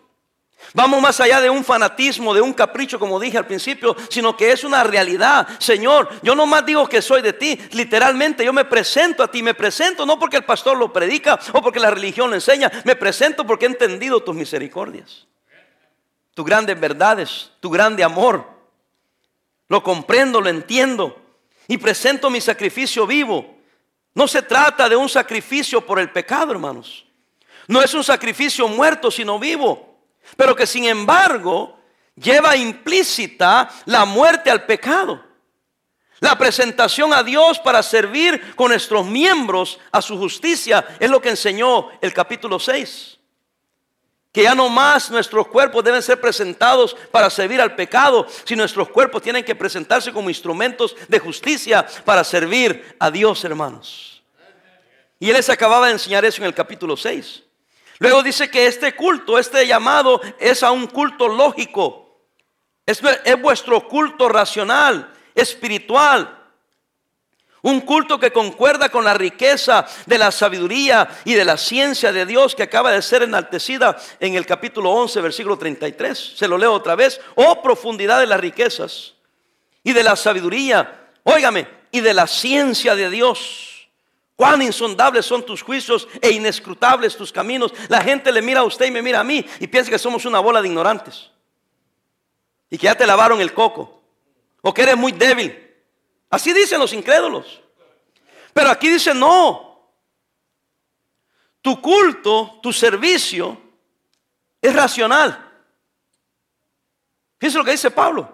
Vamos 0.74 1.00
más 1.00 1.18
allá 1.20 1.40
de 1.40 1.48
un 1.48 1.64
fanatismo, 1.64 2.34
de 2.34 2.40
un 2.40 2.52
capricho, 2.52 2.98
como 2.98 3.18
dije 3.18 3.38
al 3.38 3.46
principio, 3.46 3.96
sino 4.10 4.36
que 4.36 4.52
es 4.52 4.64
una 4.64 4.84
realidad. 4.84 5.48
Señor, 5.58 6.08
yo 6.22 6.34
no 6.34 6.46
más 6.46 6.66
digo 6.66 6.88
que 6.88 7.00
soy 7.00 7.22
de 7.22 7.32
ti, 7.32 7.58
literalmente 7.72 8.44
yo 8.44 8.52
me 8.52 8.66
presento 8.66 9.22
a 9.22 9.30
ti, 9.30 9.42
me 9.42 9.54
presento 9.54 10.04
no 10.04 10.18
porque 10.18 10.36
el 10.36 10.44
pastor 10.44 10.76
lo 10.76 10.92
predica 10.92 11.38
o 11.52 11.62
porque 11.62 11.80
la 11.80 11.90
religión 11.90 12.28
lo 12.28 12.36
enseña, 12.36 12.70
me 12.84 12.96
presento 12.96 13.46
porque 13.46 13.64
he 13.64 13.68
entendido 13.68 14.20
tus 14.20 14.34
misericordias, 14.34 15.26
tus 16.34 16.44
grandes 16.44 16.78
verdades, 16.78 17.50
tu 17.60 17.70
grande 17.70 18.04
amor. 18.04 18.58
Lo 19.68 19.82
comprendo, 19.82 20.40
lo 20.40 20.48
entiendo 20.48 21.20
y 21.66 21.78
presento 21.78 22.30
mi 22.30 22.40
sacrificio 22.40 23.06
vivo. 23.06 23.56
No 24.14 24.26
se 24.26 24.42
trata 24.42 24.88
de 24.88 24.96
un 24.96 25.08
sacrificio 25.08 25.84
por 25.84 25.98
el 25.98 26.10
pecado, 26.10 26.52
hermanos. 26.52 27.06
No 27.66 27.82
es 27.82 27.92
un 27.94 28.02
sacrificio 28.02 28.66
muerto, 28.66 29.10
sino 29.10 29.38
vivo 29.38 29.88
pero 30.36 30.54
que 30.54 30.66
sin 30.66 30.84
embargo 30.84 31.78
lleva 32.14 32.56
implícita 32.56 33.68
la 33.86 34.04
muerte 34.04 34.50
al 34.50 34.64
pecado. 34.64 35.28
La 36.20 36.36
presentación 36.36 37.12
a 37.12 37.22
Dios 37.22 37.60
para 37.60 37.82
servir 37.82 38.54
con 38.56 38.70
nuestros 38.70 39.06
miembros 39.06 39.78
a 39.92 40.02
su 40.02 40.18
justicia 40.18 40.84
es 40.98 41.10
lo 41.10 41.20
que 41.20 41.28
enseñó 41.28 41.90
el 42.00 42.12
capítulo 42.12 42.58
6. 42.58 43.18
Que 44.32 44.42
ya 44.42 44.54
no 44.54 44.68
más 44.68 45.10
nuestros 45.10 45.46
cuerpos 45.46 45.84
deben 45.84 46.02
ser 46.02 46.20
presentados 46.20 46.96
para 47.12 47.30
servir 47.30 47.60
al 47.60 47.76
pecado, 47.76 48.26
si 48.44 48.56
nuestros 48.56 48.88
cuerpos 48.88 49.22
tienen 49.22 49.44
que 49.44 49.54
presentarse 49.54 50.12
como 50.12 50.28
instrumentos 50.28 50.96
de 51.08 51.18
justicia 51.18 51.86
para 52.04 52.24
servir 52.24 52.96
a 52.98 53.10
Dios, 53.10 53.44
hermanos. 53.44 54.22
Y 55.20 55.30
él 55.30 55.36
les 55.36 55.48
acababa 55.48 55.86
de 55.86 55.92
enseñar 55.92 56.24
eso 56.24 56.42
en 56.42 56.46
el 56.46 56.54
capítulo 56.54 56.96
6. 56.96 57.44
Luego 57.98 58.22
dice 58.22 58.50
que 58.50 58.66
este 58.66 58.94
culto, 58.94 59.38
este 59.38 59.66
llamado 59.66 60.20
es 60.38 60.62
a 60.62 60.70
un 60.70 60.86
culto 60.86 61.28
lógico. 61.28 62.22
Es, 62.86 63.02
es 63.24 63.40
vuestro 63.40 63.86
culto 63.88 64.28
racional, 64.28 65.12
espiritual. 65.34 66.34
Un 67.62 67.80
culto 67.80 68.20
que 68.20 68.32
concuerda 68.32 68.88
con 68.88 69.04
la 69.04 69.14
riqueza 69.14 69.84
de 70.06 70.16
la 70.16 70.30
sabiduría 70.30 71.08
y 71.24 71.34
de 71.34 71.44
la 71.44 71.56
ciencia 71.56 72.12
de 72.12 72.24
Dios 72.24 72.54
que 72.54 72.62
acaba 72.62 72.92
de 72.92 73.02
ser 73.02 73.24
enaltecida 73.24 73.96
en 74.20 74.36
el 74.36 74.46
capítulo 74.46 74.92
11, 74.92 75.20
versículo 75.20 75.58
33. 75.58 76.34
Se 76.36 76.46
lo 76.46 76.56
leo 76.56 76.72
otra 76.72 76.94
vez. 76.94 77.20
Oh 77.34 77.60
profundidad 77.60 78.20
de 78.20 78.26
las 78.26 78.40
riquezas 78.40 79.14
y 79.82 79.92
de 79.92 80.04
la 80.04 80.14
sabiduría. 80.14 81.10
Óigame, 81.24 81.66
y 81.90 82.00
de 82.00 82.14
la 82.14 82.26
ciencia 82.26 82.94
de 82.94 83.10
Dios 83.10 83.77
Cuán 84.38 84.62
insondables 84.62 85.26
son 85.26 85.44
tus 85.44 85.62
juicios 85.62 86.06
e 86.22 86.30
inescrutables 86.30 87.16
tus 87.16 87.32
caminos. 87.32 87.74
La 87.88 88.00
gente 88.00 88.30
le 88.30 88.40
mira 88.40 88.60
a 88.60 88.64
usted 88.64 88.86
y 88.86 88.90
me 88.92 89.02
mira 89.02 89.18
a 89.18 89.24
mí 89.24 89.44
y 89.58 89.66
piensa 89.66 89.90
que 89.90 89.98
somos 89.98 90.24
una 90.26 90.38
bola 90.38 90.62
de 90.62 90.68
ignorantes. 90.68 91.28
Y 92.70 92.78
que 92.78 92.84
ya 92.84 92.94
te 92.94 93.04
lavaron 93.04 93.40
el 93.40 93.52
coco. 93.52 94.00
O 94.60 94.72
que 94.72 94.82
eres 94.82 94.96
muy 94.96 95.10
débil. 95.10 95.74
Así 96.30 96.52
dicen 96.52 96.78
los 96.78 96.92
incrédulos. 96.92 97.60
Pero 98.52 98.70
aquí 98.70 98.88
dice 98.88 99.12
no. 99.12 99.90
Tu 101.60 101.82
culto, 101.82 102.60
tu 102.62 102.72
servicio 102.72 103.60
es 104.62 104.72
racional. 104.72 105.50
Fíjense 107.40 107.58
lo 107.58 107.64
que 107.64 107.72
dice 107.72 107.90
Pablo. 107.90 108.32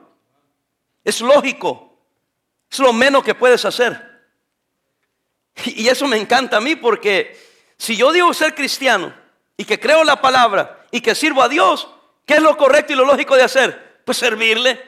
Es 1.02 1.22
lógico. 1.22 1.98
Es 2.70 2.78
lo 2.78 2.92
menos 2.92 3.24
que 3.24 3.34
puedes 3.34 3.64
hacer. 3.64 4.13
Y 5.64 5.88
eso 5.88 6.06
me 6.06 6.16
encanta 6.16 6.58
a 6.58 6.60
mí 6.60 6.76
porque 6.76 7.38
si 7.76 7.96
yo 7.96 8.12
digo 8.12 8.32
ser 8.34 8.54
cristiano 8.54 9.14
y 9.56 9.64
que 9.64 9.78
creo 9.78 10.04
la 10.04 10.20
palabra 10.20 10.86
y 10.90 11.00
que 11.00 11.14
sirvo 11.14 11.42
a 11.42 11.48
Dios, 11.48 11.88
¿qué 12.26 12.34
es 12.34 12.42
lo 12.42 12.56
correcto 12.56 12.92
y 12.92 12.96
lo 12.96 13.04
lógico 13.04 13.36
de 13.36 13.42
hacer? 13.42 14.00
Pues 14.04 14.18
servirle, 14.18 14.80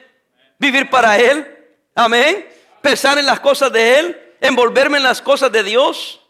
vivir 0.58 0.90
para 0.90 1.18
Él, 1.18 1.46
amén, 1.94 2.48
pensar 2.82 3.18
en 3.18 3.26
las 3.26 3.40
cosas 3.40 3.72
de 3.72 3.98
Él, 3.98 4.34
envolverme 4.40 4.98
en 4.98 5.04
las 5.04 5.22
cosas 5.22 5.50
de 5.50 5.62
Dios. 5.62 6.20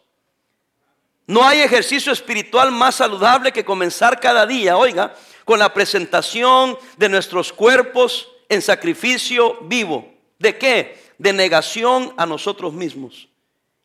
No 1.25 1.45
hay 1.45 1.59
ejercicio 1.59 2.13
espiritual 2.13 2.71
más 2.71 2.95
saludable 2.95 3.51
que 3.51 3.65
comenzar 3.65 4.19
cada 4.19 4.45
día, 4.45 4.77
oiga, 4.77 5.13
con 5.43 5.59
la 5.59 5.73
presentación 5.73 6.77
de 6.95 7.09
nuestros 7.09 7.51
cuerpos 7.51 8.29
en 8.47 8.61
sacrificio 8.61 9.57
vivo. 9.63 10.13
¿De 10.39 10.57
qué? 10.57 11.03
De 11.17 11.33
negación 11.33 12.13
a 12.15 12.25
nosotros 12.25 12.73
mismos 12.73 13.27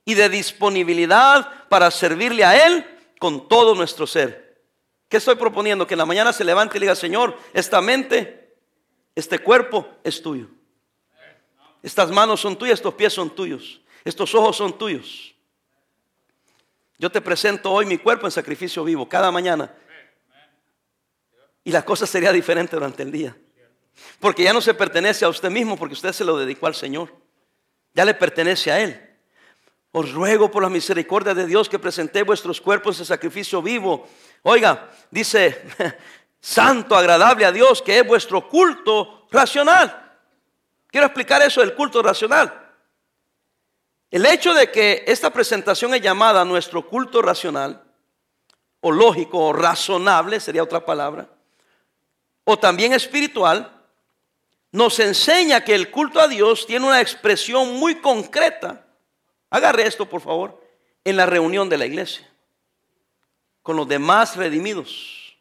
y 0.04 0.14
de 0.14 0.28
disponibilidad 0.28 1.68
para 1.68 1.90
servirle 1.90 2.44
a 2.44 2.66
Él 2.66 2.84
con 3.18 3.48
todo 3.48 3.74
nuestro 3.74 4.06
ser. 4.06 4.60
¿Qué 5.08 5.18
estoy 5.18 5.34
proponiendo? 5.34 5.86
Que 5.86 5.94
en 5.94 5.98
la 5.98 6.06
mañana 6.06 6.32
se 6.32 6.44
levante 6.44 6.76
y 6.76 6.80
le 6.80 6.86
diga, 6.86 6.94
Señor, 6.94 7.38
esta 7.52 7.80
mente, 7.80 8.56
este 9.14 9.38
cuerpo 9.38 9.86
es 10.02 10.22
tuyo. 10.22 10.48
Estas 11.82 12.10
manos 12.10 12.40
son 12.40 12.56
tuyas, 12.56 12.74
estos 12.74 12.94
pies 12.94 13.12
son 13.12 13.30
tuyos, 13.30 13.80
estos 14.04 14.34
ojos 14.34 14.56
son 14.56 14.78
tuyos. 14.78 15.34
Yo 16.98 17.10
te 17.10 17.20
presento 17.20 17.70
hoy 17.70 17.84
mi 17.84 17.98
cuerpo 17.98 18.26
en 18.26 18.32
sacrificio 18.32 18.84
vivo, 18.84 19.08
cada 19.08 19.30
mañana. 19.30 19.74
Y 21.64 21.72
la 21.72 21.84
cosa 21.84 22.06
sería 22.06 22.32
diferente 22.32 22.76
durante 22.76 23.02
el 23.02 23.12
día. 23.12 23.36
Porque 24.20 24.44
ya 24.44 24.52
no 24.52 24.60
se 24.60 24.74
pertenece 24.74 25.24
a 25.24 25.28
usted 25.28 25.50
mismo, 25.50 25.76
porque 25.76 25.94
usted 25.94 26.12
se 26.12 26.24
lo 26.24 26.38
dedicó 26.38 26.66
al 26.66 26.74
Señor. 26.74 27.14
Ya 27.94 28.04
le 28.04 28.14
pertenece 28.14 28.70
a 28.72 28.80
Él. 28.80 29.11
Os 29.92 30.10
ruego 30.10 30.50
por 30.50 30.62
la 30.62 30.70
misericordia 30.70 31.34
de 31.34 31.46
Dios 31.46 31.68
que 31.68 31.78
presenté 31.78 32.22
vuestros 32.22 32.60
cuerpos 32.60 32.98
en 32.98 33.04
sacrificio 33.04 33.60
vivo. 33.60 34.08
Oiga, 34.42 34.90
dice, 35.10 35.62
santo, 36.40 36.96
agradable 36.96 37.44
a 37.44 37.52
Dios, 37.52 37.82
que 37.82 37.98
es 37.98 38.06
vuestro 38.06 38.48
culto 38.48 39.26
racional. 39.30 40.16
Quiero 40.88 41.06
explicar 41.06 41.42
eso 41.42 41.60
del 41.60 41.74
culto 41.74 42.02
racional. 42.02 42.70
El 44.10 44.26
hecho 44.26 44.52
de 44.54 44.70
que 44.70 45.04
esta 45.06 45.30
presentación 45.30 45.94
es 45.94 46.02
llamada 46.02 46.44
nuestro 46.44 46.86
culto 46.86 47.22
racional, 47.22 47.82
o 48.80 48.90
lógico, 48.90 49.38
o 49.38 49.52
razonable, 49.52 50.40
sería 50.40 50.62
otra 50.62 50.84
palabra, 50.84 51.28
o 52.44 52.58
también 52.58 52.92
espiritual, 52.92 53.70
nos 54.70 54.98
enseña 55.00 55.62
que 55.62 55.74
el 55.74 55.90
culto 55.90 56.18
a 56.18 56.28
Dios 56.28 56.66
tiene 56.66 56.86
una 56.86 57.00
expresión 57.00 57.74
muy 57.78 57.96
concreta. 58.00 58.81
Agarre 59.52 59.86
esto, 59.86 60.08
por 60.08 60.22
favor, 60.22 60.58
en 61.04 61.14
la 61.14 61.26
reunión 61.26 61.68
de 61.68 61.76
la 61.76 61.84
iglesia, 61.84 62.26
con 63.62 63.76
los 63.76 63.86
demás 63.86 64.34
redimidos. 64.34 65.36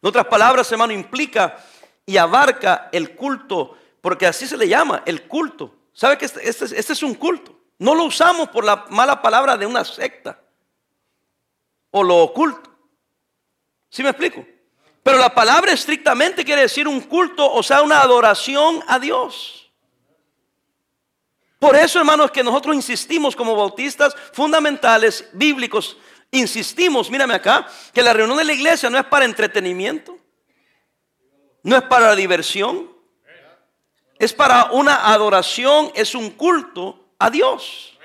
En 0.00 0.08
otras 0.08 0.26
palabras, 0.26 0.70
hermano, 0.70 0.92
implica 0.92 1.58
y 2.06 2.16
abarca 2.16 2.88
el 2.92 3.16
culto, 3.16 3.76
porque 4.00 4.28
así 4.28 4.46
se 4.46 4.56
le 4.56 4.68
llama, 4.68 5.02
el 5.04 5.26
culto. 5.26 5.74
¿Sabe 5.92 6.16
que 6.16 6.26
este, 6.26 6.48
este, 6.48 6.64
este 6.78 6.92
es 6.92 7.02
un 7.02 7.14
culto? 7.14 7.58
No 7.80 7.96
lo 7.96 8.04
usamos 8.04 8.50
por 8.50 8.64
la 8.64 8.86
mala 8.90 9.20
palabra 9.20 9.56
de 9.56 9.66
una 9.66 9.84
secta 9.84 10.40
o 11.90 12.04
lo 12.04 12.18
oculto. 12.18 12.70
¿Sí 13.90 14.04
me 14.04 14.10
explico? 14.10 14.46
Pero 15.02 15.18
la 15.18 15.34
palabra 15.34 15.72
estrictamente 15.72 16.44
quiere 16.44 16.62
decir 16.62 16.86
un 16.86 17.00
culto, 17.00 17.52
o 17.52 17.64
sea, 17.64 17.82
una 17.82 18.00
adoración 18.00 18.80
a 18.86 19.00
Dios. 19.00 19.63
Por 21.64 21.76
eso, 21.76 21.98
hermanos, 21.98 22.30
que 22.30 22.44
nosotros 22.44 22.74
insistimos 22.74 23.34
como 23.34 23.56
bautistas 23.56 24.14
fundamentales, 24.34 25.30
bíblicos, 25.32 25.96
insistimos, 26.30 27.10
mírame 27.10 27.32
acá, 27.32 27.66
que 27.94 28.02
la 28.02 28.12
reunión 28.12 28.36
de 28.36 28.44
la 28.44 28.52
iglesia 28.52 28.90
no 28.90 28.98
es 28.98 29.06
para 29.06 29.24
entretenimiento, 29.24 30.14
no 31.62 31.74
es 31.74 31.82
para 31.84 32.14
diversión, 32.14 32.92
es 34.18 34.34
para 34.34 34.72
una 34.72 35.10
adoración, 35.10 35.90
es 35.94 36.14
un 36.14 36.32
culto 36.32 37.08
a 37.18 37.30
Dios. 37.30 37.98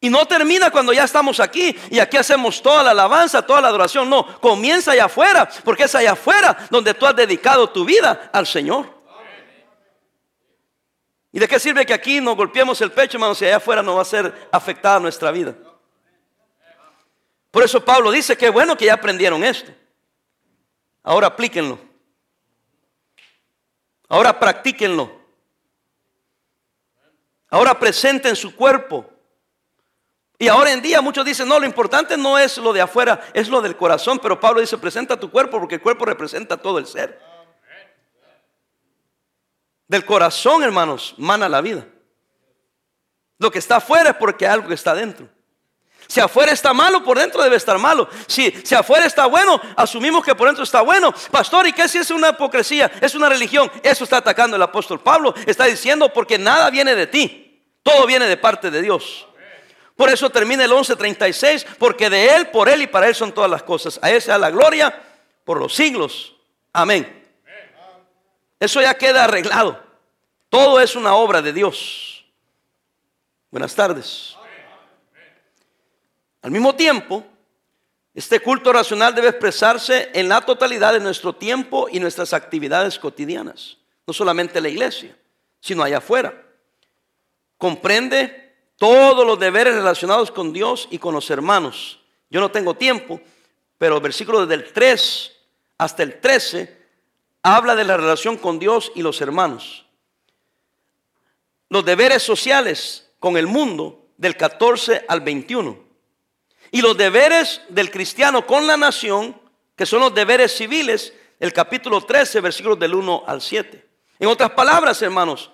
Y 0.00 0.10
no 0.10 0.26
termina 0.26 0.72
cuando 0.72 0.92
ya 0.92 1.04
estamos 1.04 1.38
aquí 1.38 1.72
y 1.88 2.00
aquí 2.00 2.16
hacemos 2.16 2.60
toda 2.60 2.82
la 2.82 2.90
alabanza, 2.90 3.46
toda 3.46 3.60
la 3.60 3.68
adoración. 3.68 4.10
No, 4.10 4.40
comienza 4.40 4.90
allá 4.90 5.04
afuera, 5.04 5.48
porque 5.62 5.84
es 5.84 5.94
allá 5.94 6.14
afuera 6.14 6.66
donde 6.68 6.94
tú 6.94 7.06
has 7.06 7.14
dedicado 7.14 7.70
tu 7.70 7.84
vida 7.84 8.28
al 8.32 8.44
Señor. 8.44 9.01
¿Y 11.32 11.40
de 11.40 11.48
qué 11.48 11.58
sirve 11.58 11.86
que 11.86 11.94
aquí 11.94 12.20
nos 12.20 12.36
golpeemos 12.36 12.80
el 12.82 12.92
pecho, 12.92 13.16
hermanos, 13.16 13.38
si 13.38 13.46
allá 13.46 13.56
afuera 13.56 13.82
no 13.82 13.96
va 13.96 14.02
a 14.02 14.04
ser 14.04 14.48
afectada 14.52 15.00
nuestra 15.00 15.30
vida? 15.30 15.54
Por 17.50 17.62
eso 17.62 17.84
Pablo 17.84 18.10
dice 18.10 18.36
que 18.36 18.50
bueno 18.50 18.76
que 18.76 18.84
ya 18.84 18.94
aprendieron 18.94 19.42
esto. 19.42 19.72
Ahora 21.02 21.28
aplíquenlo. 21.28 21.78
Ahora 24.08 24.38
practíquenlo. 24.38 25.10
Ahora 27.48 27.78
presenten 27.78 28.36
su 28.36 28.54
cuerpo 28.54 29.12
y 30.42 30.48
ahora 30.48 30.72
en 30.72 30.82
día 30.82 31.00
muchos 31.00 31.24
dicen, 31.24 31.46
no, 31.46 31.60
lo 31.60 31.66
importante 31.66 32.16
no 32.16 32.36
es 32.36 32.58
lo 32.58 32.72
de 32.72 32.80
afuera, 32.80 33.20
es 33.32 33.48
lo 33.48 33.62
del 33.62 33.76
corazón. 33.76 34.18
Pero 34.18 34.40
Pablo 34.40 34.60
dice, 34.60 34.76
presenta 34.76 35.20
tu 35.20 35.30
cuerpo 35.30 35.60
porque 35.60 35.76
el 35.76 35.80
cuerpo 35.80 36.04
representa 36.04 36.56
todo 36.56 36.78
el 36.78 36.86
ser. 36.86 37.31
Del 39.92 40.06
corazón, 40.06 40.62
hermanos, 40.62 41.14
mana 41.18 41.50
la 41.50 41.60
vida. 41.60 41.84
Lo 43.36 43.50
que 43.50 43.58
está 43.58 43.76
afuera 43.76 44.08
es 44.08 44.16
porque 44.16 44.46
algo 44.46 44.72
está 44.72 44.94
dentro. 44.94 45.28
Si 46.06 46.18
afuera 46.18 46.50
está 46.50 46.72
malo, 46.72 47.04
por 47.04 47.18
dentro 47.18 47.42
debe 47.42 47.56
estar 47.56 47.78
malo. 47.78 48.08
Si, 48.26 48.50
si 48.64 48.74
afuera 48.74 49.04
está 49.04 49.26
bueno, 49.26 49.60
asumimos 49.76 50.24
que 50.24 50.34
por 50.34 50.46
dentro 50.46 50.64
está 50.64 50.80
bueno. 50.80 51.12
Pastor, 51.30 51.66
¿y 51.66 51.74
qué 51.74 51.88
si 51.88 51.98
es 51.98 52.10
una 52.10 52.30
hipocresía? 52.30 52.90
Es 53.02 53.14
una 53.14 53.28
religión. 53.28 53.70
Eso 53.82 54.04
está 54.04 54.16
atacando 54.16 54.56
el 54.56 54.62
apóstol 54.62 54.98
Pablo. 54.98 55.34
Está 55.44 55.66
diciendo 55.66 56.10
porque 56.10 56.38
nada 56.38 56.70
viene 56.70 56.94
de 56.94 57.06
ti. 57.06 57.62
Todo 57.82 58.06
viene 58.06 58.24
de 58.24 58.38
parte 58.38 58.70
de 58.70 58.80
Dios. 58.80 59.26
Por 59.94 60.08
eso 60.08 60.30
termina 60.30 60.64
el 60.64 60.72
11:36, 60.72 61.66
porque 61.78 62.08
de 62.08 62.34
Él, 62.34 62.46
por 62.46 62.70
Él 62.70 62.80
y 62.80 62.86
para 62.86 63.08
Él 63.08 63.14
son 63.14 63.32
todas 63.32 63.50
las 63.50 63.62
cosas. 63.62 63.98
A 64.00 64.10
Él 64.10 64.22
sea 64.22 64.38
la 64.38 64.50
gloria 64.50 65.02
por 65.44 65.60
los 65.60 65.74
siglos. 65.74 66.32
Amén. 66.72 67.21
Eso 68.62 68.80
ya 68.80 68.94
queda 68.94 69.24
arreglado. 69.24 69.82
Todo 70.48 70.80
es 70.80 70.94
una 70.94 71.16
obra 71.16 71.42
de 71.42 71.52
Dios. 71.52 72.24
Buenas 73.50 73.74
tardes. 73.74 74.36
Al 76.42 76.52
mismo 76.52 76.72
tiempo, 76.72 77.24
este 78.14 78.38
culto 78.38 78.72
racional 78.72 79.16
debe 79.16 79.30
expresarse 79.30 80.10
en 80.14 80.28
la 80.28 80.42
totalidad 80.42 80.92
de 80.92 81.00
nuestro 81.00 81.34
tiempo 81.34 81.88
y 81.90 81.98
nuestras 81.98 82.32
actividades 82.32 83.00
cotidianas. 83.00 83.78
No 84.06 84.14
solamente 84.14 84.60
la 84.60 84.68
iglesia, 84.68 85.16
sino 85.58 85.82
allá 85.82 85.98
afuera. 85.98 86.32
Comprende 87.58 88.54
todos 88.76 89.26
los 89.26 89.40
deberes 89.40 89.74
relacionados 89.74 90.30
con 90.30 90.52
Dios 90.52 90.86
y 90.88 90.98
con 90.98 91.14
los 91.14 91.28
hermanos. 91.30 91.98
Yo 92.30 92.38
no 92.38 92.52
tengo 92.52 92.74
tiempo, 92.74 93.20
pero 93.76 93.96
el 93.96 94.02
versículo 94.02 94.46
desde 94.46 94.62
el 94.62 94.72
3 94.72 95.32
hasta 95.78 96.04
el 96.04 96.20
13 96.20 96.81
habla 97.42 97.74
de 97.74 97.84
la 97.84 97.96
relación 97.96 98.36
con 98.36 98.58
Dios 98.58 98.92
y 98.94 99.02
los 99.02 99.20
hermanos. 99.20 99.84
Los 101.68 101.84
deberes 101.84 102.22
sociales 102.22 103.10
con 103.18 103.36
el 103.36 103.46
mundo 103.46 104.06
del 104.16 104.36
14 104.36 105.04
al 105.08 105.20
21. 105.20 105.78
Y 106.70 106.80
los 106.80 106.96
deberes 106.96 107.62
del 107.68 107.90
cristiano 107.90 108.46
con 108.46 108.66
la 108.66 108.76
nación, 108.76 109.38
que 109.76 109.86
son 109.86 110.00
los 110.00 110.14
deberes 110.14 110.56
civiles, 110.56 111.12
el 111.38 111.52
capítulo 111.52 112.00
13, 112.00 112.40
versículos 112.40 112.78
del 112.78 112.94
1 112.94 113.24
al 113.26 113.40
7. 113.42 113.86
En 114.20 114.28
otras 114.28 114.50
palabras, 114.50 115.02
hermanos, 115.02 115.50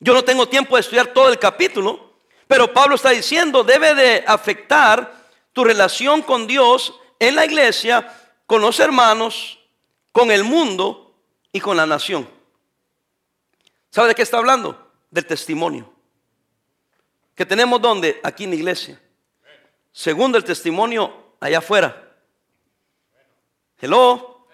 yo 0.00 0.14
no 0.14 0.24
tengo 0.24 0.48
tiempo 0.48 0.74
de 0.74 0.80
estudiar 0.80 1.08
todo 1.08 1.28
el 1.28 1.38
capítulo, 1.38 2.14
pero 2.48 2.72
Pablo 2.72 2.96
está 2.96 3.10
diciendo, 3.10 3.62
debe 3.62 3.94
de 3.94 4.24
afectar 4.26 5.12
tu 5.52 5.64
relación 5.64 6.22
con 6.22 6.46
Dios 6.46 6.94
en 7.18 7.36
la 7.36 7.44
iglesia, 7.44 8.12
con 8.46 8.62
los 8.62 8.80
hermanos, 8.80 9.58
con 10.12 10.30
el 10.30 10.44
mundo 10.44 11.01
y 11.52 11.60
con 11.60 11.76
la 11.76 11.86
nación. 11.86 12.28
¿Sabe 13.90 14.08
de 14.08 14.14
qué 14.14 14.22
está 14.22 14.38
hablando? 14.38 14.90
Del 15.10 15.26
testimonio. 15.26 15.92
Que 17.34 17.44
tenemos 17.44 17.80
donde? 17.80 18.20
Aquí 18.22 18.44
en 18.44 18.50
la 18.50 18.56
iglesia. 18.56 19.00
Segundo 19.92 20.38
el 20.38 20.44
testimonio 20.44 21.34
allá 21.38 21.58
afuera. 21.58 22.16
Hello. 23.78 24.48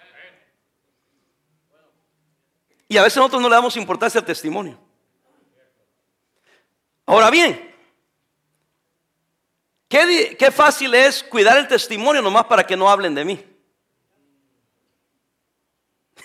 Y 2.88 2.96
a 2.96 3.02
veces 3.02 3.18
nosotros 3.18 3.42
no 3.42 3.48
le 3.48 3.54
damos 3.54 3.76
importancia 3.76 4.18
al 4.20 4.26
testimonio. 4.26 4.78
Ahora 7.06 7.30
bien, 7.30 7.68
Qué, 9.88 10.50
fácil 10.52 10.94
es 10.94 11.22
cuidar 11.22 11.56
el 11.56 11.66
testimonio 11.66 12.20
nomás 12.20 12.44
para 12.44 12.64
que 12.64 12.76
no 12.76 12.90
hablen 12.90 13.14
de 13.14 13.24
mí. 13.24 13.44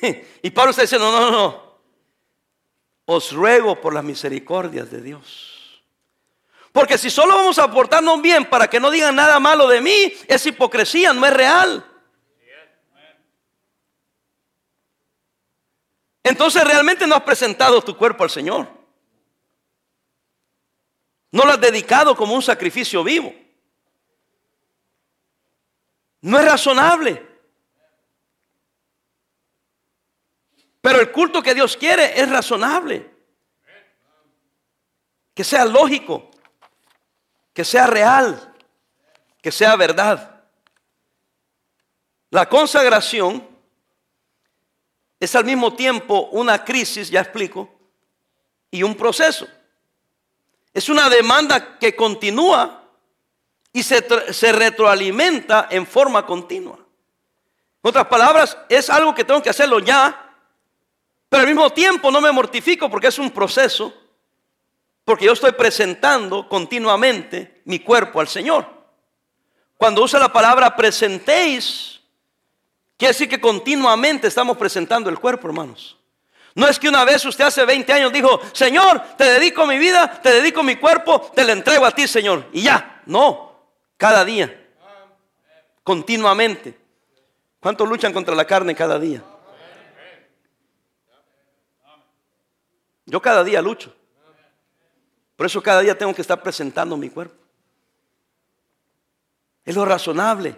Y 0.42 0.50
Pablo 0.52 0.72
está 0.72 0.82
diciendo, 0.82 1.12
no, 1.12 1.20
no, 1.20 1.32
no. 1.32 1.74
Os 3.06 3.32
ruego 3.32 3.80
por 3.80 3.94
las 3.94 4.04
misericordias 4.04 4.90
de 4.90 5.02
Dios. 5.02 5.84
Porque 6.72 6.98
si 6.98 7.10
solo 7.10 7.36
vamos 7.36 7.60
a 7.60 7.70
portarnos 7.70 8.22
bien 8.22 8.50
para 8.50 8.68
que 8.68 8.80
no 8.80 8.90
digan 8.90 9.16
nada 9.16 9.40
malo 9.40 9.68
de 9.68 9.82
mí, 9.82 10.14
es 10.28 10.46
hipocresía, 10.46 11.14
no 11.14 11.26
es 11.26 11.34
real. 11.34 11.86
Entonces 16.24 16.64
realmente 16.64 17.06
no 17.06 17.16
has 17.16 17.24
presentado 17.24 17.82
tu 17.82 17.98
cuerpo 17.98 18.24
al 18.24 18.30
Señor. 18.30 18.68
No 21.32 21.44
lo 21.44 21.52
has 21.52 21.62
dedicado 21.62 22.16
como 22.16 22.34
un 22.34 22.42
sacrificio 22.42 23.04
vivo. 23.04 23.34
No 26.22 26.40
es 26.40 26.46
razonable. 26.46 27.33
Pero 30.84 31.00
el 31.00 31.14
culto 31.14 31.42
que 31.42 31.56
Dios 31.56 31.78
quiere 31.78 32.20
es 32.20 32.30
razonable. 32.30 33.10
Que 35.34 35.46
sea 35.46 35.64
lógico. 35.64 36.30
Que 37.54 37.64
sea 37.64 37.88
real. 37.88 38.54
Que 39.42 39.50
sea 39.50 39.78
verdad. 39.78 40.44
La 42.32 42.50
consagración 42.50 43.48
es 45.22 45.34
al 45.38 45.46
mismo 45.46 45.74
tiempo 45.74 46.28
una 46.34 46.66
crisis, 46.66 47.10
ya 47.10 47.22
explico, 47.22 47.74
y 48.70 48.84
un 48.84 48.94
proceso. 48.96 49.48
Es 50.74 50.90
una 50.90 51.08
demanda 51.08 51.80
que 51.80 51.96
continúa 51.96 52.90
y 53.72 53.84
se, 53.84 54.02
retroalimenta 54.52 55.70
en 55.72 55.88
forma 55.88 56.26
continua. 56.26 56.76
En 56.76 57.90
otras 57.90 58.08
palabras, 58.08 58.58
es 58.68 58.90
algo 58.90 59.16
que 59.16 59.24
tengo 59.24 59.42
que 59.42 59.50
hacerlo 59.50 59.80
ya, 59.80 60.23
pero 61.34 61.42
al 61.42 61.48
mismo 61.48 61.72
tiempo 61.72 62.12
no 62.12 62.22
me 62.22 62.32
mortifico 62.32 62.88
porque 62.92 63.08
es 63.08 63.18
un 63.18 63.32
proceso, 63.32 63.92
porque 65.04 65.26
yo 65.26 65.32
estoy 65.32 65.52
presentando 65.54 66.48
continuamente 66.48 67.64
mi 67.66 67.80
cuerpo 67.80 68.20
al 68.20 68.28
Señor. 68.28 68.68
Cuando 69.76 70.04
usa 70.04 70.20
la 70.20 70.32
palabra 70.32 70.76
presentéis, 70.76 72.00
quiere 72.98 73.16
decir 73.16 73.28
que 73.28 73.42
continuamente 73.42 74.28
estamos 74.28 74.58
presentando 74.58 75.10
el 75.10 75.18
cuerpo, 75.18 75.48
hermanos. 75.48 75.98
No 76.54 76.68
es 76.68 76.78
que 76.78 76.88
una 76.88 77.04
vez 77.04 77.26
usted 77.26 77.46
hace 77.46 77.66
20 77.66 77.92
años 77.92 78.14
dijo, 78.14 78.40
Señor, 78.52 79.02
te 79.18 79.24
dedico 79.24 79.66
mi 79.66 79.80
vida, 79.80 80.22
te 80.22 80.34
dedico 80.34 80.62
mi 80.62 80.76
cuerpo, 80.76 81.32
te 81.34 81.44
lo 81.46 81.52
entrego 81.52 81.84
a 81.84 81.96
ti, 81.96 82.08
Señor. 82.08 82.48
Y 82.54 82.62
ya, 82.62 83.02
no. 83.08 83.60
Cada 83.98 84.24
día. 84.24 84.68
Continuamente. 85.84 86.78
¿Cuántos 87.60 87.90
luchan 87.90 88.14
contra 88.14 88.36
la 88.36 88.46
carne 88.46 88.76
cada 88.76 89.00
día? 89.00 89.24
Yo 93.14 93.22
cada 93.22 93.44
día 93.44 93.62
lucho. 93.62 93.96
Por 95.36 95.46
eso 95.46 95.62
cada 95.62 95.82
día 95.82 95.96
tengo 95.96 96.16
que 96.16 96.24
estar 96.24 96.42
presentando 96.42 96.98
mi 96.98 97.12
cuerpo. 97.12 97.36
Es 99.64 99.76
lo 99.76 99.86
razonable. 99.86 100.56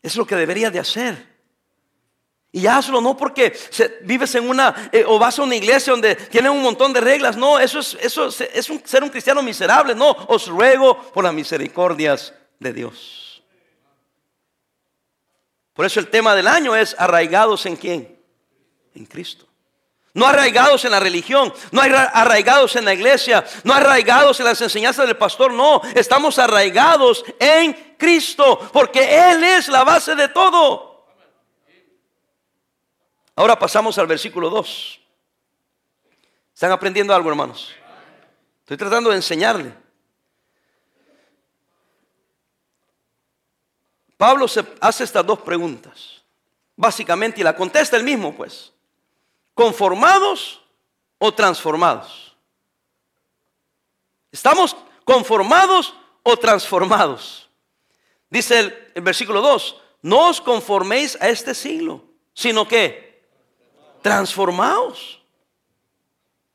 Es 0.00 0.14
lo 0.14 0.24
que 0.24 0.36
deberías 0.36 0.72
de 0.72 0.78
hacer. 0.78 1.26
Y 2.52 2.64
hazlo 2.68 3.00
no 3.00 3.16
porque 3.16 3.58
vives 4.02 4.32
en 4.36 4.48
una 4.48 4.88
eh, 4.92 5.02
o 5.04 5.18
vas 5.18 5.36
a 5.36 5.42
una 5.42 5.56
iglesia 5.56 5.90
donde 5.90 6.14
tienen 6.14 6.52
un 6.52 6.62
montón 6.62 6.92
de 6.92 7.00
reglas. 7.00 7.36
No, 7.36 7.58
eso 7.58 7.80
es, 7.80 7.98
eso 8.00 8.28
es 8.28 8.72
ser 8.84 9.02
un 9.02 9.10
cristiano 9.10 9.42
miserable. 9.42 9.96
No, 9.96 10.12
os 10.28 10.46
ruego 10.46 10.96
por 11.10 11.24
las 11.24 11.34
misericordias 11.34 12.32
de 12.60 12.72
Dios. 12.72 13.42
Por 15.72 15.86
eso 15.86 15.98
el 15.98 16.06
tema 16.06 16.36
del 16.36 16.46
año 16.46 16.76
es 16.76 16.94
arraigados 16.96 17.66
en 17.66 17.74
quién? 17.74 18.16
En 18.94 19.06
Cristo. 19.06 19.48
No 20.14 20.26
arraigados 20.26 20.84
en 20.84 20.90
la 20.90 21.00
religión, 21.00 21.52
no 21.70 21.80
arraigados 21.80 22.76
en 22.76 22.84
la 22.84 22.92
iglesia, 22.92 23.44
no 23.64 23.72
arraigados 23.72 24.38
en 24.40 24.46
las 24.46 24.60
enseñanzas 24.60 25.06
del 25.06 25.16
pastor, 25.16 25.52
no, 25.52 25.80
estamos 25.94 26.38
arraigados 26.38 27.24
en 27.38 27.94
Cristo, 27.96 28.58
porque 28.72 29.30
Él 29.30 29.42
es 29.42 29.68
la 29.68 29.84
base 29.84 30.14
de 30.14 30.28
todo. 30.28 31.06
Ahora 33.34 33.58
pasamos 33.58 33.96
al 33.96 34.06
versículo 34.06 34.50
2. 34.50 35.00
¿Están 36.52 36.72
aprendiendo 36.72 37.14
algo, 37.14 37.30
hermanos? 37.30 37.72
Estoy 38.60 38.76
tratando 38.76 39.08
de 39.08 39.16
enseñarle. 39.16 39.74
Pablo 44.18 44.46
se 44.46 44.64
hace 44.78 45.04
estas 45.04 45.24
dos 45.24 45.40
preguntas, 45.40 46.22
básicamente, 46.76 47.40
y 47.40 47.44
la 47.44 47.56
contesta 47.56 47.96
él 47.96 48.04
mismo, 48.04 48.34
pues 48.34 48.71
conformados 49.54 50.60
o 51.18 51.32
transformados. 51.32 52.36
¿Estamos 54.30 54.76
conformados 55.04 55.94
o 56.22 56.36
transformados? 56.36 57.48
Dice 58.30 58.58
el, 58.94 59.02
versículo 59.02 59.40
2, 59.42 59.76
no 60.02 60.28
os 60.28 60.40
conforméis 60.40 61.18
a 61.20 61.28
este 61.28 61.54
siglo, 61.54 62.02
sino 62.32 62.66
que 62.66 63.26
transformaos. 64.00 65.20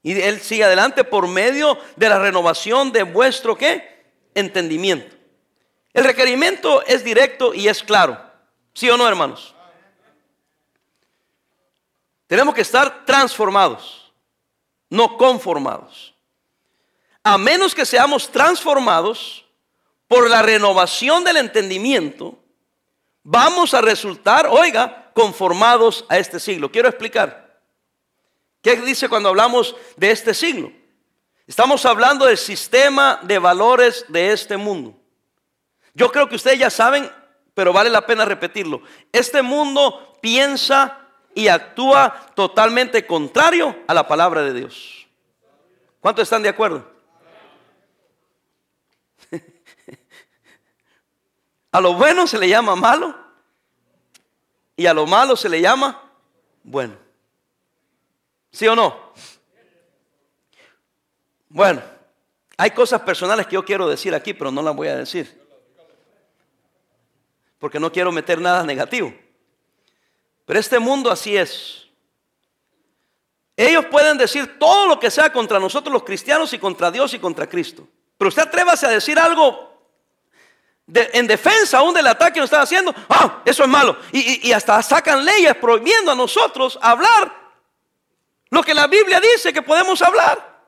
Y 0.01 0.19
él 0.19 0.41
sigue 0.41 0.63
adelante 0.63 1.03
por 1.03 1.27
medio 1.27 1.77
de 1.95 2.10
la 2.10 2.19
renovación 2.19 2.91
de 2.91 3.03
vuestro 3.03 3.57
qué? 3.57 4.12
Entendimiento. 4.33 5.15
El 5.93 6.03
requerimiento 6.03 6.83
es 6.86 7.03
directo 7.03 7.53
y 7.53 7.67
es 7.67 7.83
claro. 7.83 8.19
¿Sí 8.73 8.89
o 8.89 8.97
no, 8.97 9.07
hermanos? 9.07 9.55
Tenemos 12.27 12.53
que 12.53 12.61
estar 12.61 13.05
transformados, 13.05 14.11
no 14.89 15.17
conformados. 15.17 16.13
A 17.23 17.37
menos 17.37 17.73
que 17.73 17.85
seamos 17.85 18.29
transformados 18.29 19.45
por 20.07 20.29
la 20.29 20.41
renovación 20.41 21.23
del 21.23 21.37
entendimiento, 21.37 22.37
vamos 23.23 23.73
a 23.73 23.81
resultar, 23.81 24.47
oiga, 24.47 25.11
conformados 25.13 26.05
a 26.09 26.17
este 26.17 26.39
siglo. 26.39 26.71
Quiero 26.71 26.89
explicar. 26.89 27.61
¿Qué 28.61 28.75
dice 28.81 29.07
cuando 29.07 29.29
hablamos 29.29 29.75
de 29.95 30.11
este 30.11 30.33
siglo? 30.33 30.71
Estamos 31.47 31.85
hablando 31.85 32.25
del 32.25 32.37
sistema 32.37 33.19
de 33.23 33.39
valores 33.39 34.05
de 34.09 34.33
este 34.33 34.57
mundo. 34.57 34.93
Yo 35.93 36.11
creo 36.11 36.27
que 36.27 36.35
ustedes 36.35 36.59
ya 36.59 36.69
saben, 36.69 37.09
pero 37.53 37.71
vale 37.71 37.89
la 37.89 38.05
pena 38.05 38.25
repetirlo. 38.25 38.81
Este 39.13 39.41
mundo 39.41 40.17
piensa 40.21 41.07
y 41.38 41.47
actúa 41.50 42.32
totalmente 42.34 43.06
contrario 43.06 43.84
a 43.86 43.93
la 43.93 44.08
palabra 44.08 44.41
de 44.41 44.54
Dios. 44.56 45.06
¿Cuántos 46.00 46.23
están 46.23 46.41
de 46.41 46.50
acuerdo? 46.50 46.84
a 51.71 51.80
lo 51.80 51.93
bueno 51.93 52.26
se 52.26 52.39
le 52.39 52.50
llama 52.50 52.76
malo 52.76 53.15
y 54.76 54.88
a 54.88 54.95
lo 54.95 55.06
malo 55.06 55.36
se 55.36 55.47
le 55.47 55.62
llama 55.62 56.10
bueno. 56.63 56.95
¿Sí 58.52 58.67
o 58.67 58.76
no? 58.76 59.13
Bueno, 61.50 61.84
hay 62.58 62.71
cosas 62.71 63.02
personales 63.02 63.45
que 63.45 63.54
yo 63.54 63.63
quiero 63.63 63.88
decir 63.88 64.15
aquí, 64.15 64.34
pero 64.34 64.50
no 64.50 64.63
las 64.63 64.76
voy 64.76 64.88
a 64.88 64.97
decir. 64.97 65.39
Porque 67.60 67.80
no 67.80 67.91
quiero 67.91 68.12
meter 68.12 68.41
nada 68.41 68.63
negativo. 68.63 69.13
Pero 70.47 70.62
este 70.62 70.79
mundo 70.79 71.12
así 71.12 71.36
es. 71.36 71.88
Ellos 73.57 73.86
pueden 73.88 74.17
decir 74.17 74.57
todo 74.57 74.88
lo 74.88 74.97
que 74.97 75.12
sea 75.12 75.31
contra 75.33 75.60
nosotros 75.60 75.91
los 75.91 76.03
cristianos 76.03 76.53
y 76.53 76.57
contra 76.57 76.89
Dios 76.89 77.13
y 77.13 77.19
contra 77.19 77.49
Cristo. 77.49 77.86
Pero 78.17 78.29
usted 78.29 78.43
atrévase 78.43 78.86
a 78.86 78.89
decir 78.89 79.19
algo 79.19 79.77
en 80.88 81.27
defensa 81.27 81.79
aún 81.79 81.93
del 81.93 82.07
ataque 82.07 82.36
que 82.36 82.39
nos 82.39 82.47
están 82.47 82.62
haciendo. 82.62 82.95
Ah, 83.10 83.41
eso 83.43 83.63
es 83.63 83.69
malo. 83.69 83.97
Y, 84.13 84.47
y 84.47 84.53
hasta 84.53 84.81
sacan 84.81 85.25
leyes 85.25 85.53
prohibiendo 85.55 86.13
a 86.13 86.15
nosotros 86.15 86.79
hablar 86.81 87.36
lo 88.49 88.63
que 88.63 88.73
la 88.73 88.88
Biblia 88.88 89.19
dice 89.19 89.51
que 89.51 89.62
podemos 89.62 90.01
hablar. 90.01 90.62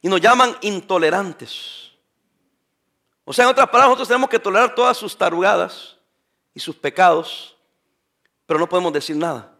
Y 0.00 0.08
nos 0.08 0.22
llaman 0.22 0.56
intolerantes. 0.62 1.90
O 3.26 3.32
sea, 3.34 3.44
en 3.44 3.50
otras 3.50 3.66
palabras, 3.66 3.90
nosotros 3.90 4.08
tenemos 4.08 4.30
que 4.30 4.38
tolerar 4.38 4.74
todas 4.74 4.96
sus 4.96 5.18
tarugadas 5.18 5.95
y 6.56 6.58
sus 6.58 6.74
pecados, 6.74 7.54
pero 8.46 8.58
no 8.58 8.66
podemos 8.66 8.90
decir 8.90 9.14
nada. 9.14 9.54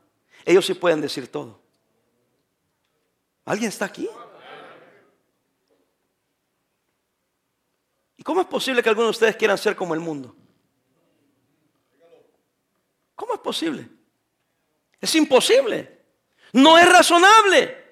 Ellos 0.46 0.64
sí 0.64 0.72
pueden 0.72 1.02
decir 1.02 1.30
todo. 1.30 1.60
¿Alguien 3.44 3.68
está 3.68 3.84
aquí? 3.84 4.08
¿Y 8.16 8.22
cómo 8.22 8.40
es 8.40 8.46
posible 8.46 8.82
que 8.82 8.88
algunos 8.88 9.08
de 9.08 9.10
ustedes 9.10 9.36
quieran 9.36 9.58
ser 9.58 9.76
como 9.76 9.92
el 9.92 10.00
mundo? 10.00 10.34
¿Cómo 13.14 13.34
es 13.34 13.40
posible? 13.40 13.86
Es 14.98 15.14
imposible. 15.16 16.00
No 16.54 16.78
es 16.78 16.90
razonable. 16.90 17.85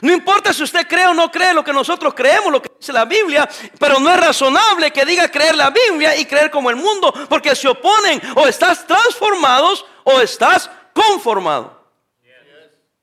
No 0.00 0.12
importa 0.12 0.52
si 0.52 0.62
usted 0.62 0.86
cree 0.88 1.06
o 1.06 1.14
no 1.14 1.30
cree 1.30 1.54
lo 1.54 1.62
que 1.62 1.72
nosotros 1.72 2.14
creemos, 2.14 2.50
lo 2.50 2.60
que 2.60 2.70
dice 2.78 2.92
la 2.92 3.04
Biblia, 3.04 3.48
pero 3.78 4.00
no 4.00 4.10
es 4.10 4.18
razonable 4.18 4.90
que 4.90 5.04
diga 5.04 5.30
creer 5.30 5.54
la 5.54 5.70
Biblia 5.70 6.16
y 6.16 6.24
creer 6.24 6.50
como 6.50 6.70
el 6.70 6.76
mundo, 6.76 7.12
porque 7.28 7.54
se 7.54 7.68
oponen 7.68 8.20
o 8.36 8.46
estás 8.46 8.86
transformados 8.86 9.84
o 10.04 10.20
estás 10.20 10.70
conformado. 10.92 11.84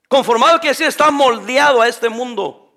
Conformado 0.07 0.59
quiere 0.59 0.71
decir 0.71 0.87
estás 0.87 1.11
moldeado 1.11 1.81
a 1.81 1.87
este 1.87 2.09
mundo. 2.09 2.73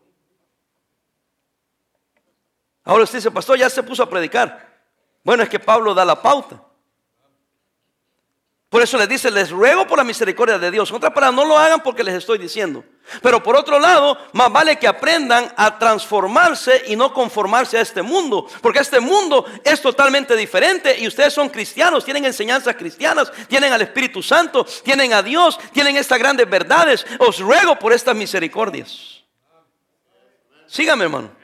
Ahora 2.85 3.05
usted 3.05 3.19
dice, 3.19 3.31
pastor, 3.31 3.59
ya 3.59 3.69
se 3.71 3.83
puso 3.83 4.03
a 4.03 4.11
predicar. 4.11 4.75
Bueno, 5.25 5.43
es 5.43 5.49
que 5.49 5.59
Pablo 5.59 5.95
da 5.95 6.05
la 6.05 6.21
pauta. 6.21 6.63
Por 8.75 8.83
eso 8.83 8.99
les 8.99 9.09
dice, 9.09 9.31
les 9.31 9.53
ruego 9.53 9.87
por 9.87 9.99
la 9.99 10.03
misericordia 10.03 10.59
de 10.59 10.69
Dios. 10.69 10.91
Otra 10.91 11.15
palabra, 11.15 11.37
no 11.37 11.45
lo 11.45 11.57
hagan 11.57 11.81
porque 11.81 12.03
les 12.03 12.17
estoy 12.17 12.39
diciendo. 12.39 12.85
Pero 13.23 13.41
por 13.41 13.55
otro 13.55 13.79
lado, 13.79 14.19
más 14.33 14.51
vale 14.51 14.81
que 14.81 14.89
aprendan 14.89 15.55
a 15.57 15.79
transformarse 15.79 16.83
y 16.89 16.97
no 16.97 17.15
conformarse 17.15 17.79
a 17.79 17.83
este 17.83 18.03
mundo. 18.03 18.49
Porque 18.61 18.81
este 18.81 18.99
mundo 18.99 19.47
es 19.63 19.81
totalmente 19.81 20.35
diferente 20.35 20.99
y 20.99 21.07
ustedes 21.07 21.33
son 21.33 21.51
cristianos, 21.51 22.05
tienen 22.05 22.25
enseñanzas 22.25 22.75
cristianas, 22.75 23.31
tienen 23.47 23.73
al 23.73 23.83
Espíritu 23.83 24.25
Santo, 24.25 24.67
tienen 24.83 25.13
a 25.13 25.23
Dios, 25.23 25.57
tienen 25.73 25.97
estas 25.97 26.19
grandes 26.19 26.51
verdades. 26.51 27.07
Os 27.21 27.39
ruego 27.39 27.79
por 27.79 27.93
estas 27.93 28.17
misericordias. 28.17 29.23
Sígame, 30.67 31.05
hermano. 31.05 31.44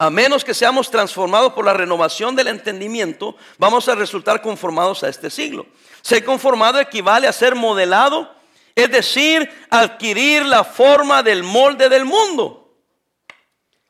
A 0.00 0.10
menos 0.10 0.44
que 0.44 0.54
seamos 0.54 0.92
transformados 0.92 1.54
por 1.54 1.64
la 1.64 1.74
renovación 1.74 2.36
del 2.36 2.46
entendimiento, 2.46 3.36
vamos 3.58 3.88
a 3.88 3.96
resultar 3.96 4.40
conformados 4.40 5.02
a 5.02 5.08
este 5.08 5.28
siglo. 5.28 5.66
Ser 6.02 6.24
conformado 6.24 6.78
equivale 6.78 7.26
a 7.26 7.32
ser 7.32 7.56
modelado, 7.56 8.32
es 8.76 8.88
decir, 8.92 9.50
adquirir 9.70 10.46
la 10.46 10.62
forma 10.62 11.24
del 11.24 11.42
molde 11.42 11.88
del 11.88 12.04
mundo. 12.04 12.76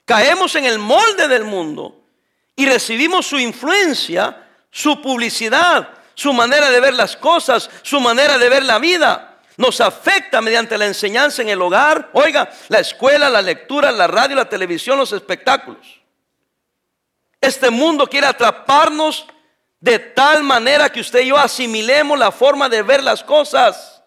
Caemos 0.07 0.55
en 0.55 0.65
el 0.65 0.79
molde 0.79 1.29
del 1.29 1.45
mundo 1.45 2.01
y 2.57 2.65
recibimos 2.65 3.27
su 3.27 3.39
influencia, 3.39 4.49
su 4.71 5.03
publicidad, 5.03 5.91
su 6.15 6.33
manera 6.33 6.71
de 6.71 6.81
ver 6.81 6.95
las 6.95 7.19
cosas, 7.19 7.69
su 7.83 8.01
manera 8.01 8.39
de 8.39 8.49
ver 8.49 8.65
la 8.65 8.79
vida. 8.79 9.41
Nos 9.59 9.83
afecta 9.83 10.41
mediante 10.41 10.79
la 10.79 10.87
enseñanza 10.87 11.43
en 11.43 11.51
el 11.51 11.61
hogar, 11.61 12.09
oiga, 12.15 12.51
la 12.69 12.79
escuela, 12.79 13.29
la 13.29 13.43
lectura, 13.43 13.93
la 13.93 14.07
radio, 14.07 14.37
la 14.37 14.49
televisión, 14.49 14.97
los 14.97 15.13
espectáculos. 15.13 15.98
Este 17.41 17.71
mundo 17.71 18.07
quiere 18.07 18.27
atraparnos 18.27 19.27
de 19.81 19.99
tal 19.99 20.43
manera 20.43 20.91
que 20.91 21.01
usted 21.01 21.21
y 21.21 21.29
yo 21.29 21.39
asimilemos 21.39 22.19
la 22.19 22.33
forma 22.33 22.69
de 22.69 22.83
ver 22.83 23.03
las 23.03 23.23
cosas. 23.23 24.03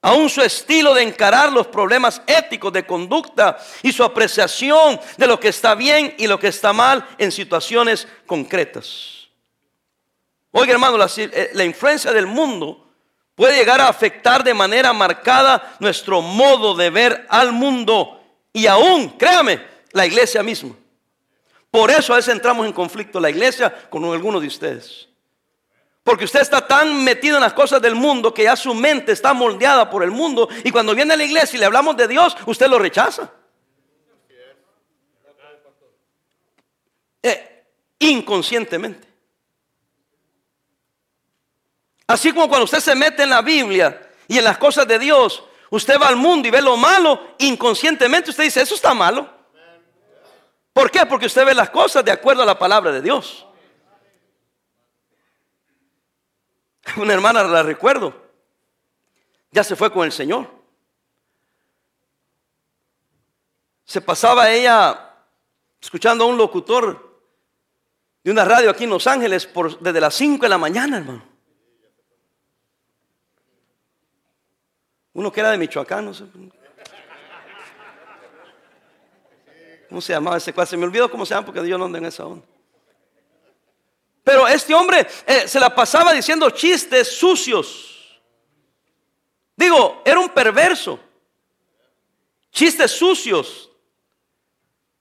Aún 0.00 0.30
su 0.30 0.40
estilo 0.40 0.94
de 0.94 1.02
encarar 1.02 1.52
los 1.52 1.66
problemas 1.66 2.22
éticos 2.26 2.72
de 2.72 2.86
conducta 2.86 3.58
y 3.82 3.92
su 3.92 4.04
apreciación 4.04 4.98
de 5.16 5.26
lo 5.26 5.38
que 5.40 5.48
está 5.48 5.74
bien 5.74 6.14
y 6.18 6.26
lo 6.26 6.38
que 6.38 6.48
está 6.48 6.72
mal 6.72 7.06
en 7.18 7.32
situaciones 7.32 8.06
concretas. 8.26 9.28
Oiga, 10.52 10.72
hermano, 10.72 10.96
la, 10.96 11.10
eh, 11.16 11.50
la 11.52 11.64
influencia 11.64 12.12
del 12.12 12.26
mundo 12.26 12.86
puede 13.34 13.56
llegar 13.56 13.80
a 13.80 13.88
afectar 13.88 14.42
de 14.42 14.54
manera 14.54 14.92
marcada 14.92 15.76
nuestro 15.80 16.22
modo 16.22 16.74
de 16.74 16.90
ver 16.90 17.26
al 17.28 17.52
mundo 17.52 18.22
y 18.52 18.66
aún, 18.66 19.10
créame, 19.10 19.60
la 19.92 20.06
iglesia 20.06 20.42
misma. 20.42 20.74
Por 21.70 21.90
eso 21.90 22.12
a 22.12 22.16
veces 22.16 22.34
entramos 22.34 22.66
en 22.66 22.72
conflicto 22.72 23.20
la 23.20 23.30
iglesia 23.30 23.88
con 23.90 24.04
algunos 24.04 24.40
de 24.40 24.48
ustedes. 24.48 25.08
Porque 26.02 26.24
usted 26.24 26.40
está 26.40 26.66
tan 26.66 27.04
metido 27.04 27.36
en 27.36 27.42
las 27.42 27.52
cosas 27.52 27.82
del 27.82 27.94
mundo 27.94 28.32
que 28.32 28.44
ya 28.44 28.56
su 28.56 28.74
mente 28.74 29.12
está 29.12 29.34
moldeada 29.34 29.90
por 29.90 30.02
el 30.02 30.10
mundo 30.10 30.48
y 30.64 30.70
cuando 30.70 30.94
viene 30.94 31.12
a 31.12 31.16
la 31.18 31.24
iglesia 31.24 31.56
y 31.56 31.60
le 31.60 31.66
hablamos 31.66 31.96
de 31.98 32.08
Dios, 32.08 32.34
usted 32.46 32.66
lo 32.68 32.78
rechaza. 32.78 33.30
Eh, 37.22 37.64
inconscientemente. 37.98 39.06
Así 42.06 42.32
como 42.32 42.48
cuando 42.48 42.64
usted 42.64 42.80
se 42.80 42.94
mete 42.94 43.24
en 43.24 43.30
la 43.30 43.42
Biblia 43.42 44.10
y 44.26 44.38
en 44.38 44.44
las 44.44 44.56
cosas 44.56 44.88
de 44.88 44.98
Dios, 44.98 45.44
usted 45.68 46.00
va 46.00 46.08
al 46.08 46.16
mundo 46.16 46.48
y 46.48 46.50
ve 46.50 46.62
lo 46.62 46.78
malo, 46.78 47.34
inconscientemente 47.36 48.30
usted 48.30 48.44
dice, 48.44 48.62
eso 48.62 48.74
está 48.74 48.94
malo. 48.94 49.37
¿Por 50.78 50.92
qué? 50.92 51.04
Porque 51.06 51.26
usted 51.26 51.44
ve 51.44 51.56
las 51.56 51.70
cosas 51.70 52.04
de 52.04 52.12
acuerdo 52.12 52.44
a 52.44 52.46
la 52.46 52.56
palabra 52.56 52.92
de 52.92 53.02
Dios. 53.02 53.44
Una 56.98 57.14
hermana 57.14 57.42
la 57.42 57.64
recuerdo, 57.64 58.14
ya 59.50 59.64
se 59.64 59.74
fue 59.74 59.92
con 59.92 60.04
el 60.04 60.12
Señor. 60.12 60.48
Se 63.86 64.00
pasaba 64.00 64.48
ella 64.50 65.16
escuchando 65.80 66.22
a 66.22 66.28
un 66.28 66.36
locutor 66.36 67.24
de 68.22 68.30
una 68.30 68.44
radio 68.44 68.70
aquí 68.70 68.84
en 68.84 68.90
Los 68.90 69.08
Ángeles 69.08 69.48
desde 69.80 70.00
las 70.00 70.14
5 70.14 70.44
de 70.44 70.48
la 70.48 70.58
mañana, 70.58 70.98
hermano. 70.98 71.24
Uno 75.14 75.32
que 75.32 75.40
era 75.40 75.50
de 75.50 75.58
Michoacán, 75.58 76.04
no 76.04 76.14
sé. 76.14 76.26
¿Cómo 79.88 80.00
se 80.00 80.12
llamaba 80.12 80.36
ese 80.36 80.52
cual? 80.52 80.66
Se 80.66 80.76
me 80.76 80.84
olvidó 80.84 81.10
cómo 81.10 81.24
se 81.24 81.34
llama 81.34 81.46
porque 81.46 81.66
yo 81.66 81.78
no 81.78 81.86
ando 81.86 81.98
en 81.98 82.06
esa 82.06 82.26
onda. 82.26 82.46
Pero 84.22 84.46
este 84.46 84.74
hombre 84.74 85.06
eh, 85.26 85.48
se 85.48 85.58
la 85.58 85.74
pasaba 85.74 86.12
diciendo 86.12 86.50
chistes 86.50 87.16
sucios. 87.16 88.20
Digo, 89.56 90.02
era 90.04 90.20
un 90.20 90.28
perverso. 90.28 91.00
Chistes 92.52 92.90
sucios. 92.90 93.70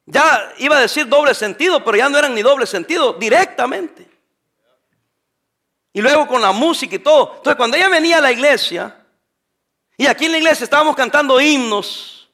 Ya 0.06 0.54
iba 0.60 0.78
a 0.78 0.82
decir 0.82 1.06
doble 1.08 1.34
sentido, 1.34 1.84
pero 1.84 1.98
ya 1.98 2.08
no 2.08 2.18
eran 2.18 2.34
ni 2.34 2.42
doble 2.42 2.66
sentido, 2.66 3.14
directamente. 3.14 4.10
Y 5.92 6.02
luego 6.02 6.26
con 6.28 6.42
la 6.42 6.54
música 6.54 6.96
y 6.96 7.00
todo. 7.00 7.34
Entonces 7.36 7.58
cuando 7.58 7.76
ella 7.76 7.90
venía 7.90 8.20
a 8.20 8.22
la 8.22 8.32
iglesia, 8.32 8.96
y 9.98 10.06
aquí 10.08 10.26
en 10.26 10.32
la 10.32 10.38
iglesia 10.38 10.64
estábamos 10.64 10.96
cantando 10.96 11.42
himnos 11.42 12.30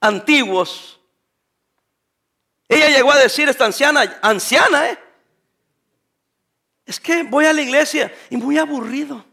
antiguos. 0.00 0.97
Ella 2.68 2.88
llegó 2.88 3.10
a 3.12 3.18
decir, 3.18 3.48
esta 3.48 3.64
anciana, 3.64 4.18
anciana, 4.20 4.90
¿eh? 4.90 4.98
Es 6.84 7.00
que 7.00 7.22
voy 7.22 7.46
a 7.46 7.52
la 7.52 7.62
iglesia 7.62 8.14
y 8.30 8.36
muy 8.36 8.58
aburrido. 8.58 9.24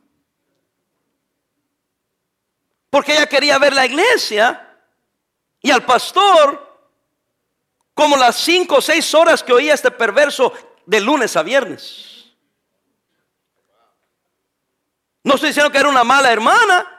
Porque 2.89 3.13
ella 3.13 3.27
quería 3.27 3.57
ver 3.57 3.73
la 3.73 3.85
iglesia 3.85 4.77
y 5.61 5.71
al 5.71 5.85
pastor 5.85 6.65
como 7.93 8.17
las 8.17 8.35
cinco 8.35 8.77
o 8.77 8.81
seis 8.81 9.13
horas 9.13 9.41
que 9.41 9.53
oía 9.53 9.73
este 9.73 9.91
perverso 9.91 10.53
de 10.85 11.01
lunes 11.01 11.35
a 11.35 11.43
viernes. 11.43 12.25
No 15.23 15.35
estoy 15.35 15.49
diciendo 15.49 15.71
que 15.71 15.79
era 15.79 15.89
una 15.89 16.03
mala 16.03 16.31
hermana, 16.31 16.94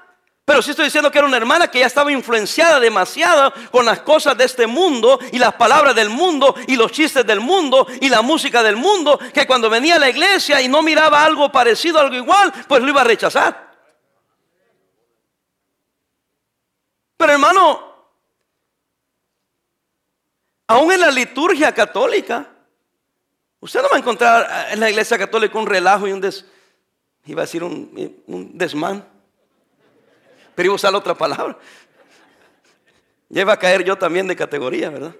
pero 0.46 0.62
sí 0.62 0.70
estoy 0.70 0.84
diciendo 0.84 1.10
que 1.10 1.18
era 1.18 1.26
una 1.26 1.36
hermana 1.36 1.68
que 1.68 1.80
ya 1.80 1.86
estaba 1.86 2.12
influenciada 2.12 2.78
demasiado 2.78 3.52
con 3.72 3.84
las 3.84 4.02
cosas 4.02 4.38
de 4.38 4.44
este 4.44 4.68
mundo 4.68 5.18
y 5.32 5.40
las 5.40 5.54
palabras 5.54 5.92
del 5.96 6.08
mundo 6.08 6.54
y 6.68 6.76
los 6.76 6.92
chistes 6.92 7.26
del 7.26 7.40
mundo 7.40 7.84
y 8.00 8.08
la 8.08 8.22
música 8.22 8.62
del 8.62 8.76
mundo, 8.76 9.18
que 9.34 9.44
cuando 9.44 9.68
venía 9.68 9.96
a 9.96 9.98
la 9.98 10.08
iglesia 10.08 10.62
y 10.62 10.68
no 10.68 10.82
miraba 10.82 11.24
algo 11.24 11.50
parecido, 11.50 11.98
algo 11.98 12.14
igual, 12.14 12.52
pues 12.68 12.80
lo 12.80 12.88
iba 12.88 13.00
a 13.00 13.04
rechazar. 13.04 13.74
Pero 17.16 17.32
hermano, 17.32 17.92
aún 20.68 20.92
en 20.92 21.00
la 21.00 21.10
liturgia 21.10 21.74
católica, 21.74 22.48
usted 23.58 23.82
no 23.82 23.88
va 23.88 23.96
a 23.96 23.98
encontrar 23.98 24.68
en 24.70 24.78
la 24.78 24.90
iglesia 24.90 25.18
católica 25.18 25.58
un 25.58 25.66
relajo 25.66 26.06
y 26.06 26.12
un 26.12 26.20
des, 26.20 26.44
a 27.26 27.40
decir 27.40 27.64
un, 27.64 28.22
un 28.28 28.56
desmán. 28.56 29.15
Pero 30.56 30.66
iba 30.66 30.72
a 30.72 30.76
usar 30.76 30.94
otra 30.96 31.14
palabra. 31.14 31.56
Ya 33.28 33.42
iba 33.42 33.52
a 33.52 33.58
caer 33.58 33.84
yo 33.84 33.96
también 33.96 34.26
de 34.26 34.34
categoría, 34.34 34.90
¿verdad? 34.90 35.14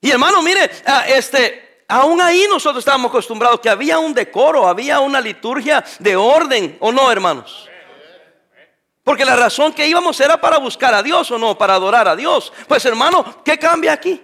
Y 0.00 0.10
hermano, 0.10 0.42
mire, 0.42 0.70
ah, 0.86 1.04
este, 1.08 1.82
aún 1.88 2.20
ahí 2.20 2.46
nosotros 2.48 2.82
estábamos 2.82 3.08
acostumbrados 3.08 3.58
que 3.60 3.70
había 3.70 3.98
un 3.98 4.14
decoro, 4.14 4.68
había 4.68 5.00
una 5.00 5.20
liturgia 5.20 5.84
de 5.98 6.14
orden, 6.14 6.76
¿o 6.80 6.92
no, 6.92 7.10
hermanos? 7.10 7.68
Porque 9.02 9.24
la 9.24 9.36
razón 9.36 9.72
que 9.72 9.86
íbamos 9.86 10.20
era 10.20 10.38
para 10.38 10.58
buscar 10.58 10.92
a 10.94 11.02
Dios 11.02 11.30
o 11.30 11.38
no, 11.38 11.56
para 11.56 11.74
adorar 11.74 12.06
a 12.06 12.14
Dios. 12.14 12.52
Pues 12.68 12.84
hermano, 12.84 13.42
¿qué 13.42 13.58
cambia 13.58 13.94
aquí? 13.94 14.22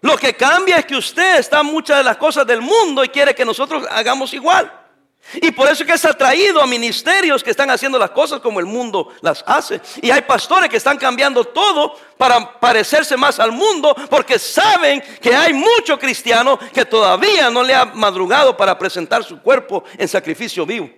Lo 0.00 0.16
que 0.16 0.34
cambia 0.34 0.78
es 0.78 0.86
que 0.86 0.96
usted 0.96 1.38
está 1.38 1.60
en 1.60 1.66
muchas 1.66 1.98
de 1.98 2.04
las 2.04 2.16
cosas 2.16 2.46
del 2.46 2.62
mundo 2.62 3.04
y 3.04 3.08
quiere 3.10 3.34
que 3.34 3.44
nosotros 3.44 3.86
hagamos 3.90 4.32
igual. 4.32 4.85
Y 5.34 5.50
por 5.50 5.68
eso 5.68 5.84
que 5.84 5.92
es 5.92 6.04
atraído 6.04 6.62
a 6.62 6.66
ministerios 6.66 7.42
que 7.42 7.50
están 7.50 7.70
haciendo 7.70 7.98
las 7.98 8.10
cosas 8.10 8.40
como 8.40 8.60
el 8.60 8.66
mundo 8.66 9.12
las 9.20 9.42
hace. 9.46 9.80
Y 10.00 10.10
hay 10.10 10.22
pastores 10.22 10.70
que 10.70 10.76
están 10.76 10.98
cambiando 10.98 11.44
todo 11.44 11.94
para 12.16 12.58
parecerse 12.60 13.16
más 13.16 13.40
al 13.40 13.52
mundo 13.52 13.94
porque 14.08 14.38
saben 14.38 15.02
que 15.20 15.34
hay 15.34 15.52
mucho 15.52 15.98
cristiano 15.98 16.58
que 16.72 16.84
todavía 16.84 17.50
no 17.50 17.62
le 17.62 17.74
ha 17.74 17.84
madrugado 17.86 18.56
para 18.56 18.78
presentar 18.78 19.24
su 19.24 19.40
cuerpo 19.40 19.84
en 19.98 20.08
sacrificio 20.08 20.64
vivo. 20.64 20.88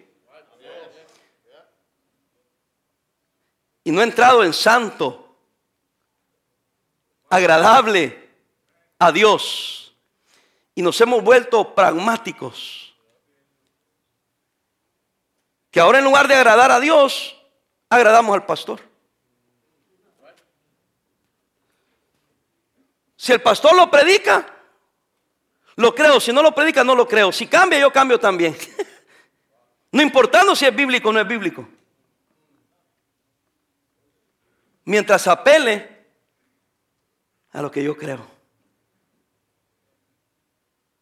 Y 3.82 3.90
no 3.90 4.02
ha 4.02 4.04
entrado 4.04 4.44
en 4.44 4.52
santo, 4.52 5.34
agradable 7.30 8.28
a 8.98 9.10
Dios. 9.10 9.94
Y 10.74 10.82
nos 10.82 11.00
hemos 11.00 11.24
vuelto 11.24 11.74
pragmáticos 11.74 12.87
que 15.70 15.80
ahora 15.80 15.98
en 15.98 16.04
lugar 16.04 16.28
de 16.28 16.34
agradar 16.34 16.70
a 16.70 16.80
Dios, 16.80 17.36
agradamos 17.88 18.34
al 18.34 18.46
pastor. 18.46 18.80
Si 23.16 23.32
el 23.32 23.42
pastor 23.42 23.74
lo 23.74 23.90
predica, 23.90 24.46
lo 25.74 25.94
creo. 25.94 26.20
Si 26.20 26.32
no 26.32 26.40
lo 26.40 26.54
predica, 26.54 26.84
no 26.84 26.94
lo 26.94 27.06
creo. 27.06 27.32
Si 27.32 27.46
cambia, 27.48 27.80
yo 27.80 27.92
cambio 27.92 28.18
también. 28.20 28.56
no 29.92 30.02
importando 30.02 30.54
si 30.54 30.66
es 30.66 30.74
bíblico 30.74 31.08
o 31.08 31.12
no 31.12 31.20
es 31.20 31.26
bíblico. 31.26 31.68
Mientras 34.84 35.26
apele 35.26 36.06
a 37.50 37.60
lo 37.60 37.70
que 37.70 37.82
yo 37.82 37.96
creo. 37.96 38.24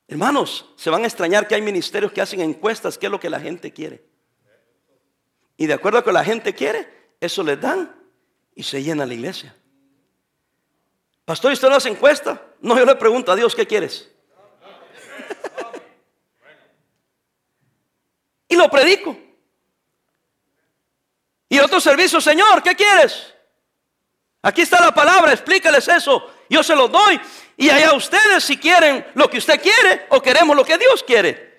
Hermanos, 0.08 0.72
se 0.76 0.88
van 0.88 1.02
a 1.02 1.06
extrañar 1.06 1.46
que 1.46 1.54
hay 1.54 1.62
ministerios 1.62 2.12
que 2.12 2.22
hacen 2.22 2.40
encuestas, 2.40 2.96
qué 2.96 3.06
es 3.06 3.12
lo 3.12 3.20
que 3.20 3.28
la 3.28 3.40
gente 3.40 3.72
quiere. 3.72 4.05
Y 5.56 5.66
de 5.66 5.74
acuerdo 5.74 5.98
a 5.98 6.00
lo 6.00 6.04
que 6.04 6.12
la 6.12 6.24
gente 6.24 6.54
quiere, 6.54 6.88
eso 7.20 7.42
les 7.42 7.60
dan 7.60 7.94
y 8.54 8.62
se 8.62 8.82
llena 8.82 9.06
la 9.06 9.14
iglesia. 9.14 9.54
Pastor, 11.24 11.50
¿y 11.50 11.54
usted 11.54 11.68
no 11.68 11.76
hace 11.76 11.88
encuesta? 11.88 12.40
No, 12.60 12.78
yo 12.78 12.84
le 12.84 12.94
pregunto 12.94 13.32
a 13.32 13.36
Dios, 13.36 13.54
¿qué 13.54 13.66
quieres? 13.66 14.10
y 18.48 18.56
lo 18.56 18.70
predico. 18.70 19.16
Y 21.48 21.58
otro 21.58 21.80
servicio, 21.80 22.20
Señor, 22.20 22.62
¿qué 22.62 22.74
quieres? 22.74 23.34
Aquí 24.42 24.62
está 24.62 24.80
la 24.80 24.94
palabra, 24.94 25.32
explícales 25.32 25.88
eso. 25.88 26.32
Yo 26.48 26.62
se 26.62 26.76
lo 26.76 26.86
doy. 26.88 27.20
Y 27.56 27.70
allá 27.70 27.94
ustedes 27.94 28.44
si 28.44 28.56
quieren 28.56 29.04
lo 29.14 29.28
que 29.28 29.38
usted 29.38 29.60
quiere 29.60 30.06
o 30.10 30.20
queremos 30.20 30.56
lo 30.56 30.64
que 30.64 30.78
Dios 30.78 31.02
quiere. 31.02 31.55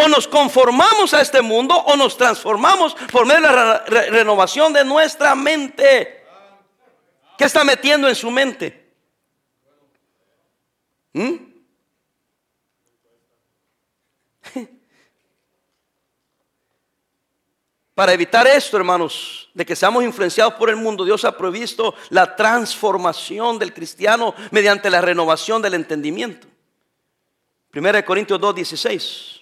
O 0.00 0.06
nos 0.06 0.28
conformamos 0.28 1.12
a 1.12 1.20
este 1.20 1.42
mundo 1.42 1.74
o 1.74 1.96
nos 1.96 2.16
transformamos 2.16 2.94
por 3.10 3.26
medio 3.26 3.48
de 3.48 3.54
la 3.54 3.84
renovación 4.10 4.72
de 4.72 4.84
nuestra 4.84 5.34
mente. 5.34 6.24
¿Qué 7.36 7.44
está 7.44 7.64
metiendo 7.64 8.08
en 8.08 8.14
su 8.14 8.30
mente? 8.30 8.94
¿Mm? 11.12 11.34
Para 17.94 18.12
evitar 18.12 18.46
esto, 18.46 18.76
hermanos, 18.76 19.50
de 19.52 19.66
que 19.66 19.74
seamos 19.74 20.04
influenciados 20.04 20.54
por 20.54 20.70
el 20.70 20.76
mundo, 20.76 21.04
Dios 21.04 21.24
ha 21.24 21.36
provisto 21.36 21.96
la 22.10 22.36
transformación 22.36 23.58
del 23.58 23.74
cristiano 23.74 24.32
mediante 24.52 24.88
la 24.90 25.00
renovación 25.00 25.60
del 25.60 25.74
entendimiento. 25.74 26.46
1 27.74 28.04
Corintios 28.04 28.40
2, 28.40 28.54
16. 28.54 29.37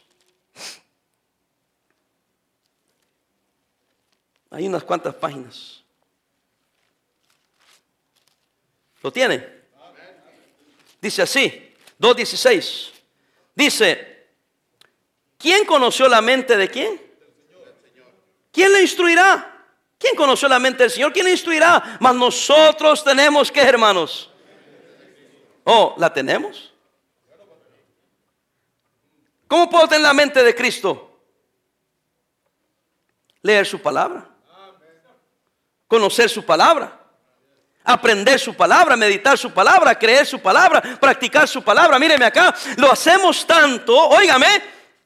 Hay 4.57 4.67
unas 4.67 4.85
cuantas 4.85 5.15
páginas. 5.15 5.83
¿Lo 9.03 9.13
tiene? 9.13 9.47
Dice 10.99 11.21
así, 11.21 11.75
2.16. 12.01 12.91
Dice, 13.55 14.29
¿quién 15.37 15.67
conoció 15.67 16.09
la 16.09 16.23
mente 16.23 16.57
de 16.57 16.71
quién? 16.71 16.99
¿Quién 18.51 18.73
le 18.73 18.81
instruirá? 18.81 19.67
¿Quién 19.99 20.17
conoció 20.17 20.49
la 20.49 20.59
mente 20.59 20.85
del 20.85 20.91
Señor? 20.91 21.13
¿Quién 21.13 21.27
le 21.27 21.33
instruirá? 21.33 21.99
Mas 22.01 22.15
nosotros 22.15 23.05
tenemos 23.05 23.53
que, 23.53 23.61
hermanos. 23.61 24.31
Oh, 25.65 25.95
¿la 25.99 26.11
tenemos? 26.11 26.73
¿Cómo 29.49 29.69
puedo 29.69 29.87
tener 29.87 30.05
la 30.05 30.15
mente 30.15 30.43
de 30.43 30.55
Cristo? 30.55 31.21
Leer 33.43 33.67
su 33.67 33.83
palabra. 33.83 34.31
Conocer 35.89 36.29
su 36.29 36.45
palabra. 36.45 37.01
Aprender 37.85 38.41
su 38.41 38.55
palabra, 38.55 38.97
meditar 38.97 39.39
su 39.39 39.53
palabra, 39.53 39.97
creer 39.97 40.27
su 40.27 40.41
palabra, 40.41 40.83
practicar 41.01 41.47
su 41.47 41.63
palabra. 41.63 41.99
Míreme 41.99 42.25
acá, 42.25 42.53
lo 42.77 42.91
hacemos 42.91 43.47
tanto, 43.47 43.97
óigame, 43.97 44.47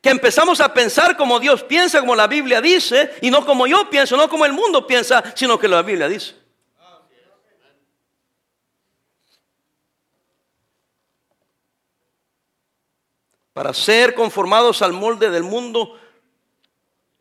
que 0.01 0.09
empezamos 0.09 0.61
a 0.61 0.73
pensar 0.73 1.15
como 1.15 1.39
Dios 1.39 1.63
piensa, 1.63 2.01
como 2.01 2.17
la 2.17 2.27
Biblia 2.27 2.63
dice, 2.63 3.17
y 3.21 3.31
no 3.31 3.45
como 3.45 3.67
yo 3.67 3.91
pienso, 3.91 4.17
no 4.17 4.31
como 4.31 4.47
el 4.47 4.55
mundo 4.55 4.87
piensa, 4.87 5.23
sino 5.37 5.59
que 5.59 5.69
la 5.69 5.83
Biblia 5.83 6.09
dice. 6.09 6.35
Para 13.53 13.75
ser 13.75 14.15
conformados 14.15 14.81
al 14.81 14.95
molde 14.95 15.29
del 15.29 15.43
mundo, 15.43 16.00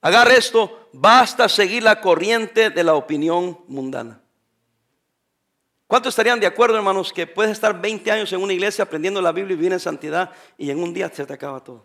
agarre 0.02 0.38
esto, 0.38 0.90
basta 0.94 1.50
seguir 1.50 1.84
la 1.84 2.02
corriente 2.02 2.70
de 2.70 2.84
la 2.84 2.96
opinión 2.96 3.60
mundana. 3.68 4.22
¿Cuántos 5.88 6.12
estarían 6.12 6.40
de 6.40 6.46
acuerdo, 6.46 6.78
hermanos, 6.78 7.12
que 7.12 7.26
puedes 7.26 7.52
estar 7.52 7.82
20 7.82 8.12
años 8.12 8.32
en 8.32 8.42
una 8.42 8.54
iglesia 8.54 8.84
aprendiendo 8.84 9.22
la 9.22 9.32
Biblia 9.32 9.54
y 9.54 9.58
vivir 9.58 9.74
en 9.74 9.80
santidad 9.80 10.32
y 10.56 10.70
en 10.70 10.84
un 10.84 10.94
día 10.94 11.10
se 11.10 11.26
te 11.26 11.34
acaba 11.34 11.64
todo? 11.64 11.84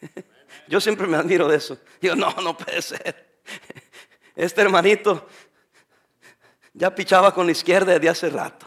Yo 0.68 0.80
siempre 0.80 1.08
me 1.08 1.16
admiro 1.16 1.48
de 1.48 1.56
eso. 1.56 1.76
Digo, 2.00 2.14
no, 2.14 2.32
no 2.40 2.56
puede 2.56 2.80
ser. 2.82 3.40
Este 4.36 4.62
hermanito 4.62 5.26
ya 6.72 6.94
pichaba 6.94 7.34
con 7.34 7.46
la 7.46 7.52
izquierda 7.52 7.94
desde 7.94 8.08
hace 8.08 8.30
rato. 8.30 8.66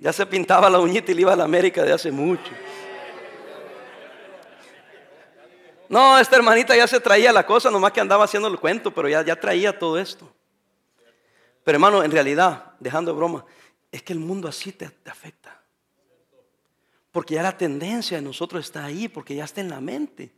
Ya 0.00 0.12
se 0.12 0.26
pintaba 0.26 0.68
la 0.70 0.80
uñita 0.80 1.12
y 1.12 1.14
le 1.14 1.20
iba 1.20 1.32
a 1.34 1.36
la 1.36 1.44
América 1.44 1.84
de 1.84 1.92
hace 1.92 2.10
mucho. 2.10 2.50
No, 5.92 6.18
esta 6.18 6.36
hermanita 6.36 6.74
ya 6.74 6.86
se 6.86 7.00
traía 7.00 7.34
la 7.34 7.44
cosa, 7.44 7.70
nomás 7.70 7.92
que 7.92 8.00
andaba 8.00 8.24
haciendo 8.24 8.48
el 8.48 8.58
cuento, 8.58 8.94
pero 8.94 9.10
ya, 9.10 9.22
ya 9.22 9.38
traía 9.38 9.78
todo 9.78 9.98
esto. 9.98 10.26
Pero 11.62 11.76
hermano, 11.76 12.02
en 12.02 12.10
realidad, 12.10 12.72
dejando 12.80 13.14
broma, 13.14 13.44
es 13.90 14.02
que 14.02 14.14
el 14.14 14.18
mundo 14.18 14.48
así 14.48 14.72
te, 14.72 14.88
te 14.88 15.10
afecta. 15.10 15.60
Porque 17.10 17.34
ya 17.34 17.42
la 17.42 17.58
tendencia 17.58 18.16
de 18.16 18.22
nosotros 18.22 18.64
está 18.64 18.86
ahí, 18.86 19.06
porque 19.06 19.34
ya 19.34 19.44
está 19.44 19.60
en 19.60 19.68
la 19.68 19.82
mente. 19.82 20.32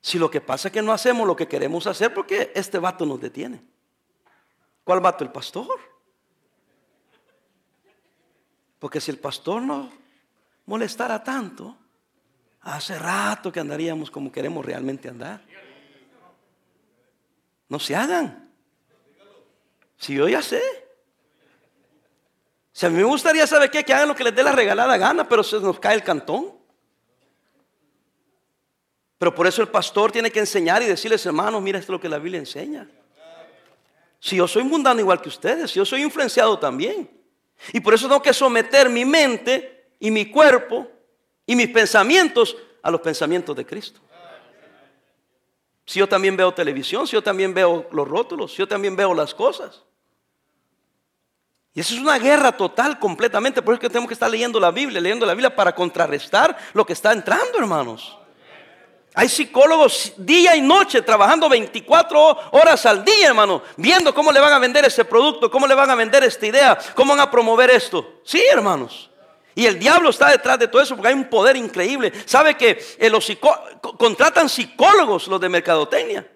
Si 0.00 0.18
lo 0.18 0.30
que 0.30 0.40
pasa 0.40 0.68
es 0.68 0.72
que 0.72 0.80
no 0.80 0.94
hacemos 0.94 1.26
lo 1.26 1.36
que 1.36 1.46
queremos 1.46 1.86
hacer, 1.86 2.14
porque 2.14 2.50
este 2.54 2.78
vato 2.78 3.04
nos 3.04 3.20
detiene. 3.20 3.62
¿Cuál 4.84 5.00
vato? 5.00 5.22
El 5.22 5.32
pastor. 5.32 5.78
Porque 8.78 9.02
si 9.02 9.10
el 9.10 9.18
pastor 9.18 9.60
no 9.60 9.92
molestara 10.64 11.22
tanto, 11.22 11.76
Hace 12.68 12.98
rato 12.98 13.50
que 13.50 13.60
andaríamos 13.60 14.10
como 14.10 14.30
queremos 14.30 14.64
realmente 14.64 15.08
andar. 15.08 15.40
No 17.66 17.78
se 17.78 17.96
hagan. 17.96 18.52
Si 19.96 20.14
yo 20.14 20.28
ya 20.28 20.42
sé. 20.42 20.62
Si 22.72 22.84
a 22.84 22.90
mí 22.90 22.98
me 22.98 23.04
gustaría 23.04 23.46
saber 23.46 23.70
qué, 23.70 23.84
que 23.84 23.94
hagan 23.94 24.08
lo 24.08 24.14
que 24.14 24.22
les 24.22 24.34
dé 24.34 24.42
la 24.42 24.52
regalada 24.52 24.98
gana, 24.98 25.26
pero 25.26 25.42
se 25.42 25.58
nos 25.60 25.80
cae 25.80 25.94
el 25.94 26.02
cantón. 26.02 26.52
Pero 29.16 29.34
por 29.34 29.46
eso 29.46 29.62
el 29.62 29.68
pastor 29.68 30.12
tiene 30.12 30.30
que 30.30 30.40
enseñar 30.40 30.82
y 30.82 30.86
decirles, 30.86 31.24
hermanos, 31.24 31.62
mira 31.62 31.78
esto 31.78 31.92
es 31.92 31.94
lo 31.94 32.00
que 32.00 32.08
la 32.10 32.18
Biblia 32.18 32.38
enseña. 32.38 32.86
Si 34.20 34.36
yo 34.36 34.46
soy 34.46 34.64
mundano 34.64 35.00
igual 35.00 35.22
que 35.22 35.30
ustedes, 35.30 35.70
si 35.70 35.78
yo 35.78 35.86
soy 35.86 36.02
influenciado 36.02 36.58
también. 36.58 37.10
Y 37.72 37.80
por 37.80 37.94
eso 37.94 38.08
tengo 38.08 38.20
que 38.20 38.34
someter 38.34 38.90
mi 38.90 39.06
mente 39.06 39.94
y 39.98 40.10
mi 40.10 40.30
cuerpo 40.30 40.97
y 41.48 41.56
mis 41.56 41.68
pensamientos 41.70 42.56
a 42.82 42.90
los 42.90 43.00
pensamientos 43.00 43.56
de 43.56 43.66
Cristo. 43.66 44.00
Si 45.86 45.98
yo 45.98 46.06
también 46.06 46.36
veo 46.36 46.52
televisión, 46.52 47.06
si 47.06 47.14
yo 47.14 47.22
también 47.22 47.54
veo 47.54 47.88
los 47.90 48.06
rótulos, 48.06 48.52
si 48.52 48.58
yo 48.58 48.68
también 48.68 48.94
veo 48.94 49.14
las 49.14 49.34
cosas. 49.34 49.82
Y 51.72 51.80
eso 51.80 51.94
es 51.94 52.00
una 52.00 52.18
guerra 52.18 52.52
total, 52.52 52.98
completamente. 52.98 53.62
Por 53.62 53.72
eso 53.72 53.78
es 53.78 53.80
que 53.80 53.88
tenemos 53.88 54.08
que 54.08 54.14
estar 54.14 54.30
leyendo 54.30 54.60
la 54.60 54.70
Biblia, 54.70 55.00
leyendo 55.00 55.24
la 55.24 55.32
Biblia 55.32 55.56
para 55.56 55.74
contrarrestar 55.74 56.54
lo 56.74 56.84
que 56.84 56.92
está 56.92 57.12
entrando, 57.12 57.58
hermanos. 57.58 58.18
Hay 59.14 59.30
psicólogos 59.30 60.12
día 60.18 60.54
y 60.54 60.60
noche 60.60 61.00
trabajando 61.00 61.48
24 61.48 62.50
horas 62.52 62.84
al 62.84 63.02
día, 63.06 63.28
hermano, 63.28 63.62
viendo 63.78 64.14
cómo 64.14 64.30
le 64.32 64.40
van 64.40 64.52
a 64.52 64.58
vender 64.58 64.84
ese 64.84 65.06
producto, 65.06 65.50
cómo 65.50 65.66
le 65.66 65.74
van 65.74 65.88
a 65.88 65.94
vender 65.94 66.22
esta 66.24 66.46
idea, 66.46 66.78
cómo 66.94 67.16
van 67.16 67.20
a 67.20 67.30
promover 67.30 67.70
esto. 67.70 68.20
Sí, 68.22 68.42
hermanos. 68.52 69.08
Y 69.54 69.66
el 69.66 69.78
diablo 69.78 70.10
está 70.10 70.30
detrás 70.30 70.58
de 70.58 70.68
todo 70.68 70.80
eso 70.82 70.94
porque 70.94 71.08
hay 71.08 71.14
un 71.14 71.28
poder 71.28 71.56
increíble. 71.56 72.12
¿Sabe 72.26 72.56
que 72.56 72.78
eh, 72.98 73.10
los 73.10 73.30
contratan 73.98 74.48
psicólogos 74.48 75.26
los 75.28 75.40
de 75.40 75.48
mercadotecnia 75.48 76.30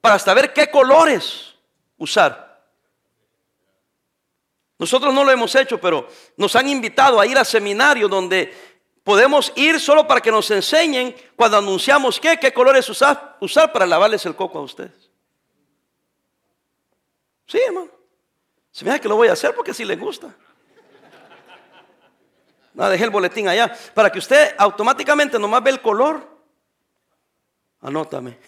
para 0.00 0.18
saber 0.18 0.52
qué 0.52 0.70
colores 0.70 1.54
usar? 1.98 2.62
Nosotros 4.78 5.14
no 5.14 5.24
lo 5.24 5.30
hemos 5.30 5.54
hecho, 5.54 5.80
pero 5.80 6.08
nos 6.36 6.56
han 6.56 6.68
invitado 6.68 7.20
a 7.20 7.26
ir 7.26 7.38
a 7.38 7.44
seminarios 7.44 8.10
donde 8.10 8.52
podemos 9.04 9.52
ir 9.54 9.78
solo 9.78 10.06
para 10.06 10.20
que 10.20 10.32
nos 10.32 10.50
enseñen 10.50 11.14
cuando 11.36 11.58
anunciamos 11.58 12.18
qué, 12.18 12.38
qué 12.38 12.52
colores 12.52 12.88
usar, 12.88 13.38
para 13.72 13.86
lavarles 13.86 14.26
el 14.26 14.34
coco 14.34 14.58
a 14.58 14.62
ustedes. 14.62 15.10
Sí, 17.46 17.58
hermano. 17.66 17.90
Se 18.72 18.84
me 18.84 18.98
que 19.00 19.08
lo 19.08 19.16
voy 19.16 19.28
a 19.28 19.34
hacer 19.34 19.54
porque 19.54 19.72
si 19.72 19.84
les 19.84 20.00
gusta. 20.00 20.34
No, 22.74 22.88
dejé 22.88 23.04
el 23.04 23.10
boletín 23.10 23.48
allá. 23.48 23.74
Para 23.94 24.10
que 24.10 24.18
usted 24.18 24.54
automáticamente 24.58 25.38
nomás 25.38 25.62
ve 25.62 25.70
el 25.70 25.80
color. 25.80 26.28
Anótame. 27.80 28.38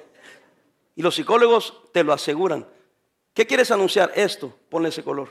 y 0.96 1.02
los 1.02 1.14
psicólogos 1.14 1.82
te 1.92 2.02
lo 2.02 2.12
aseguran. 2.12 2.66
¿Qué 3.32 3.46
quieres 3.46 3.70
anunciar? 3.70 4.12
Esto, 4.14 4.58
ponle 4.68 4.88
ese 4.88 5.04
color. 5.04 5.28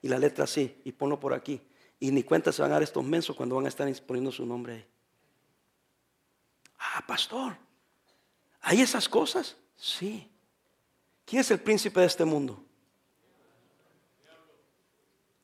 Y 0.00 0.08
la 0.08 0.18
letra 0.18 0.44
así, 0.44 0.80
y 0.84 0.92
ponlo 0.92 1.20
por 1.20 1.34
aquí. 1.34 1.60
Y 1.98 2.10
ni 2.10 2.22
cuenta 2.22 2.52
se 2.52 2.62
van 2.62 2.70
a 2.70 2.74
dar 2.74 2.82
estos 2.82 3.04
mensos 3.04 3.36
cuando 3.36 3.56
van 3.56 3.66
a 3.66 3.68
estar 3.68 3.90
poniendo 4.06 4.30
su 4.30 4.46
nombre 4.46 4.74
ahí. 4.74 4.86
Ah, 6.78 7.04
pastor, 7.06 7.56
¿hay 8.60 8.80
esas 8.80 9.08
cosas? 9.08 9.56
Sí. 9.76 10.30
¿Quién 11.24 11.40
es 11.40 11.50
el 11.50 11.58
príncipe 11.58 12.00
de 12.00 12.06
este 12.06 12.24
mundo? 12.24 12.65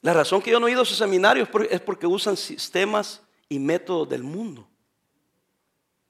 La 0.03 0.13
razón 0.13 0.43
que 0.43 0.51
yo 0.51 0.59
no 0.59 0.67
he 0.67 0.73
ido 0.73 0.81
a 0.81 0.83
esos 0.83 0.99
seminarios 0.99 1.49
es 1.71 1.81
porque 1.81 2.07
usan 2.07 2.37
sistemas 2.37 3.23
y 3.49 3.59
métodos 3.59 4.09
del 4.09 4.25
mundo 4.25 4.69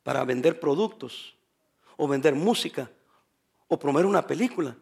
para 0.02 0.24
vender 0.24 0.58
productos 0.58 1.36
o 1.96 2.08
vender 2.08 2.34
música 2.34 2.90
o 3.68 3.78
promover 3.78 4.06
una 4.06 4.26
película 4.26 4.76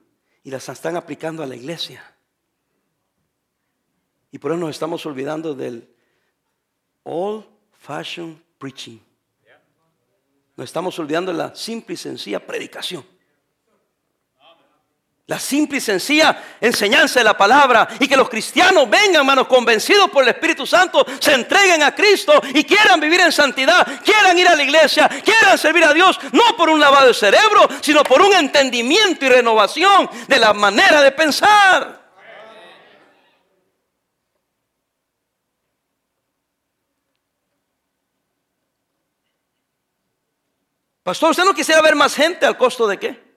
y 0.45 0.51
las 0.51 0.69
están 0.69 0.97
aplicando 0.97 1.43
a 1.43 1.47
la 1.47 1.57
iglesia. 1.57 2.17
Y 4.31 4.39
por 4.39 4.53
eso 4.53 4.61
nos 4.61 4.71
estamos 4.71 5.05
olvidando 5.05 5.55
del 5.55 5.93
old 7.03 7.45
fashion 7.73 8.41
preaching. 8.59 9.01
Nos 10.57 10.65
estamos 10.67 10.97
olvidando 11.01 11.33
de 11.33 11.39
la 11.39 11.55
simple 11.55 11.95
y 11.95 11.97
sencilla 11.97 12.47
predicación. 12.47 13.05
La 15.31 15.39
simple 15.39 15.79
y 15.79 15.81
sencilla 15.81 16.57
enseñanza 16.61 17.21
de 17.21 17.25
la 17.25 17.37
palabra 17.37 17.87
y 18.01 18.09
que 18.09 18.17
los 18.17 18.29
cristianos 18.29 18.91
vengan, 18.91 19.21
hermanos, 19.21 19.47
convencidos 19.47 20.11
por 20.11 20.25
el 20.25 20.31
Espíritu 20.31 20.67
Santo, 20.67 21.07
se 21.21 21.35
entreguen 21.35 21.85
a 21.85 21.95
Cristo 21.95 22.33
y 22.53 22.65
quieran 22.65 22.99
vivir 22.99 23.21
en 23.21 23.31
santidad, 23.31 23.87
quieran 24.03 24.37
ir 24.37 24.49
a 24.49 24.57
la 24.57 24.65
iglesia, 24.65 25.09
quieran 25.09 25.57
servir 25.57 25.85
a 25.85 25.95
Dios, 25.95 26.19
no 26.33 26.57
por 26.57 26.69
un 26.69 26.81
lavado 26.81 27.07
de 27.07 27.15
cerebro, 27.15 27.69
sino 27.81 28.03
por 28.03 28.21
un 28.21 28.35
entendimiento 28.35 29.25
y 29.25 29.29
renovación 29.29 30.11
de 30.27 30.37
la 30.41 30.53
manera 30.53 31.01
de 31.01 31.13
pensar. 31.13 32.01
Pastor, 41.05 41.31
¿usted 41.31 41.45
no 41.45 41.55
quisiera 41.55 41.81
ver 41.83 41.95
más 41.95 42.17
gente 42.17 42.47
al 42.47 42.59
costo 42.59 42.89
de 42.89 42.99
qué? 42.99 43.30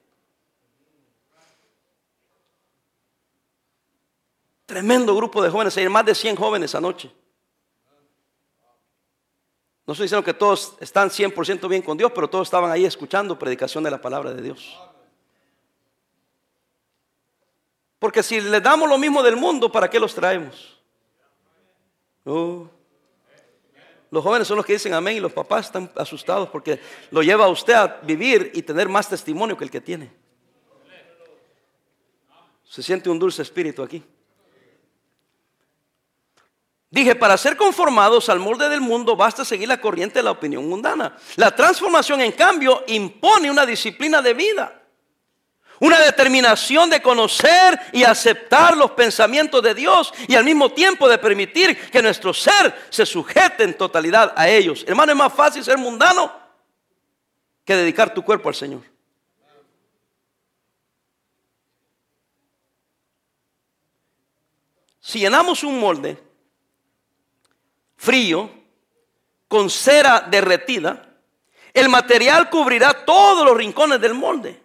Tremendo 4.74 5.16
grupo 5.16 5.40
de 5.44 5.52
jóvenes, 5.52 5.78
hay 5.78 5.88
más 5.88 6.04
de 6.04 6.16
100 6.16 6.36
jóvenes 6.36 6.74
anoche. 6.74 7.12
No 9.86 9.94
estoy 9.94 10.06
diciendo 10.06 10.24
que 10.24 10.34
todos 10.34 10.74
están 10.80 11.12
100% 11.12 11.70
bien 11.70 11.84
con 11.84 11.96
Dios, 11.96 12.12
pero 12.12 12.28
todos 12.28 12.48
estaban 12.48 12.72
ahí 12.72 12.84
escuchando 12.84 13.38
predicación 13.38 13.84
de 13.84 13.92
la 13.92 14.02
palabra 14.02 14.34
de 14.34 14.42
Dios. 14.42 14.76
Porque 18.00 18.24
si 18.24 18.42
les 18.42 18.64
damos 18.64 18.90
lo 18.90 18.98
mismo 18.98 19.22
del 19.22 19.36
mundo, 19.36 19.72
¿para 19.72 19.88
qué 19.88 20.00
los 20.00 20.16
traemos? 20.16 20.82
Los 22.26 24.24
jóvenes 24.24 24.48
son 24.48 24.58
los 24.58 24.66
que 24.66 24.74
dicen 24.74 24.96
amén 24.96 25.18
y 25.18 25.20
los 25.20 25.34
papás 25.34 25.68
están 25.68 25.92
asustados 25.96 26.50
porque 26.50 26.80
lo 27.12 27.22
lleva 27.22 27.46
a 27.46 27.50
usted 27.50 27.74
a 27.74 28.00
vivir 28.02 28.50
y 28.56 28.64
tener 28.64 28.90
más 28.90 29.08
testimonio 29.08 29.56
que 29.56 29.66
el 29.66 29.70
que 29.70 29.82
tiene. 29.82 30.12
Se 32.64 32.82
siente 32.82 33.08
un 33.12 33.20
dulce 33.20 33.44
espíritu 33.44 33.84
aquí. 33.84 34.04
Dije, 36.94 37.16
para 37.16 37.40
ser 37.40 37.58
conformados 37.58 38.30
al 38.30 38.38
molde 38.38 38.70
del 38.70 38.80
mundo 38.80 39.16
basta 39.16 39.44
seguir 39.44 39.68
la 39.68 39.82
corriente 39.82 40.20
de 40.20 40.24
la 40.24 40.30
opinión 40.30 40.70
mundana. 40.70 41.18
La 41.38 41.50
transformación, 41.50 42.22
en 42.22 42.34
cambio, 42.34 42.84
impone 42.86 43.50
una 43.50 43.66
disciplina 43.66 44.22
de 44.22 44.36
vida. 44.36 44.80
Una 45.80 46.00
determinación 46.00 46.92
de 46.92 47.02
conocer 47.02 47.80
y 47.94 48.04
aceptar 48.04 48.78
los 48.78 48.92
pensamientos 48.92 49.64
de 49.64 49.74
Dios 49.74 50.14
y 50.28 50.36
al 50.36 50.46
mismo 50.46 50.70
tiempo 50.72 51.10
de 51.10 51.18
permitir 51.18 51.90
que 51.90 52.04
nuestro 52.04 52.32
ser 52.32 52.86
se 52.92 53.08
sujete 53.08 53.64
en 53.64 53.76
totalidad 53.76 54.32
a 54.36 54.48
ellos. 54.48 54.86
Hermano, 54.88 55.14
es 55.14 55.18
más 55.18 55.34
fácil 55.34 55.64
ser 55.64 55.80
mundano 55.80 56.32
que 57.66 57.76
dedicar 57.76 58.14
tu 58.14 58.24
cuerpo 58.24 58.50
al 58.50 58.56
Señor. 58.56 58.82
Si 65.02 65.18
llenamos 65.18 65.64
un 65.64 65.80
molde 65.80 66.33
frío, 68.04 68.50
con 69.48 69.70
cera 69.70 70.26
derretida, 70.30 71.10
el 71.74 71.88
material 71.88 72.50
cubrirá 72.50 73.06
todos 73.06 73.46
los 73.46 73.56
rincones 73.56 74.02
del 74.02 74.14
molde. 74.14 74.62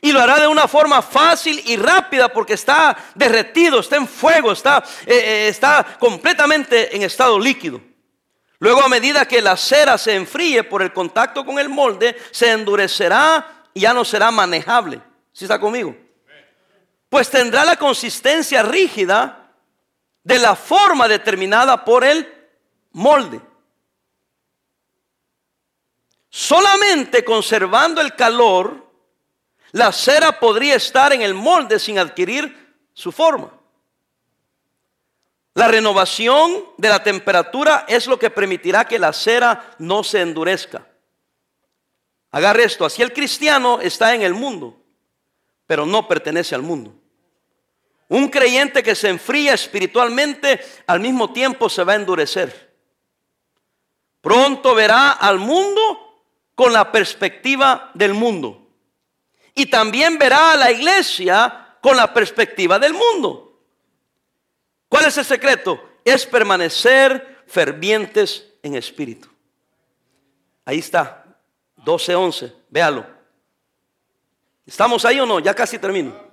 Y 0.00 0.12
lo 0.12 0.20
hará 0.20 0.38
de 0.38 0.46
una 0.46 0.68
forma 0.68 1.02
fácil 1.02 1.60
y 1.66 1.76
rápida 1.76 2.28
porque 2.28 2.54
está 2.54 2.96
derretido, 3.16 3.80
está 3.80 3.96
en 3.96 4.06
fuego, 4.06 4.52
está, 4.52 4.84
eh, 5.04 5.14
eh, 5.14 5.48
está 5.48 5.96
completamente 5.98 6.94
en 6.94 7.02
estado 7.02 7.38
líquido. 7.40 7.80
Luego 8.60 8.82
a 8.82 8.88
medida 8.88 9.26
que 9.26 9.42
la 9.42 9.56
cera 9.56 9.98
se 9.98 10.14
enfríe 10.14 10.62
por 10.62 10.82
el 10.82 10.92
contacto 10.92 11.44
con 11.44 11.58
el 11.58 11.68
molde, 11.68 12.16
se 12.30 12.52
endurecerá 12.52 13.64
y 13.74 13.80
ya 13.80 13.92
no 13.92 14.04
será 14.04 14.30
manejable. 14.30 15.00
¿Sí 15.32 15.44
está 15.44 15.58
conmigo? 15.58 15.96
Pues 17.08 17.30
tendrá 17.30 17.64
la 17.64 17.76
consistencia 17.76 18.62
rígida 18.62 19.47
de 20.28 20.38
la 20.38 20.54
forma 20.54 21.08
determinada 21.08 21.86
por 21.86 22.04
el 22.04 22.30
molde. 22.92 23.40
Solamente 26.28 27.24
conservando 27.24 28.02
el 28.02 28.14
calor, 28.14 28.92
la 29.72 29.90
cera 29.90 30.38
podría 30.38 30.74
estar 30.74 31.14
en 31.14 31.22
el 31.22 31.32
molde 31.32 31.78
sin 31.78 31.98
adquirir 31.98 32.76
su 32.92 33.10
forma. 33.10 33.50
La 35.54 35.66
renovación 35.66 36.62
de 36.76 36.90
la 36.90 37.02
temperatura 37.02 37.86
es 37.88 38.06
lo 38.06 38.18
que 38.18 38.28
permitirá 38.28 38.84
que 38.86 38.98
la 38.98 39.14
cera 39.14 39.76
no 39.78 40.04
se 40.04 40.20
endurezca. 40.20 40.86
Agarre 42.32 42.64
esto, 42.64 42.84
así 42.84 43.00
el 43.00 43.14
cristiano 43.14 43.80
está 43.80 44.14
en 44.14 44.20
el 44.20 44.34
mundo, 44.34 44.76
pero 45.66 45.86
no 45.86 46.06
pertenece 46.06 46.54
al 46.54 46.60
mundo. 46.60 46.97
Un 48.08 48.28
creyente 48.28 48.82
que 48.82 48.94
se 48.94 49.08
enfría 49.08 49.54
espiritualmente 49.54 50.60
al 50.86 51.00
mismo 51.00 51.32
tiempo 51.32 51.68
se 51.68 51.84
va 51.84 51.92
a 51.92 51.96
endurecer. 51.96 52.74
Pronto 54.20 54.74
verá 54.74 55.12
al 55.12 55.38
mundo 55.38 56.24
con 56.54 56.72
la 56.72 56.90
perspectiva 56.90 57.90
del 57.94 58.14
mundo. 58.14 58.66
Y 59.54 59.66
también 59.66 60.18
verá 60.18 60.52
a 60.52 60.56
la 60.56 60.70
iglesia 60.70 61.76
con 61.80 61.96
la 61.96 62.12
perspectiva 62.12 62.78
del 62.78 62.94
mundo. 62.94 63.62
¿Cuál 64.88 65.06
es 65.06 65.18
el 65.18 65.24
secreto? 65.24 65.82
Es 66.04 66.24
permanecer 66.24 67.44
fervientes 67.46 68.54
en 68.62 68.74
espíritu. 68.74 69.28
Ahí 70.64 70.78
está, 70.78 71.24
12-11, 71.84 72.52
véalo. 72.70 73.06
¿Estamos 74.66 75.04
ahí 75.04 75.18
o 75.20 75.26
no? 75.26 75.40
Ya 75.40 75.54
casi 75.54 75.78
termino. 75.78 76.27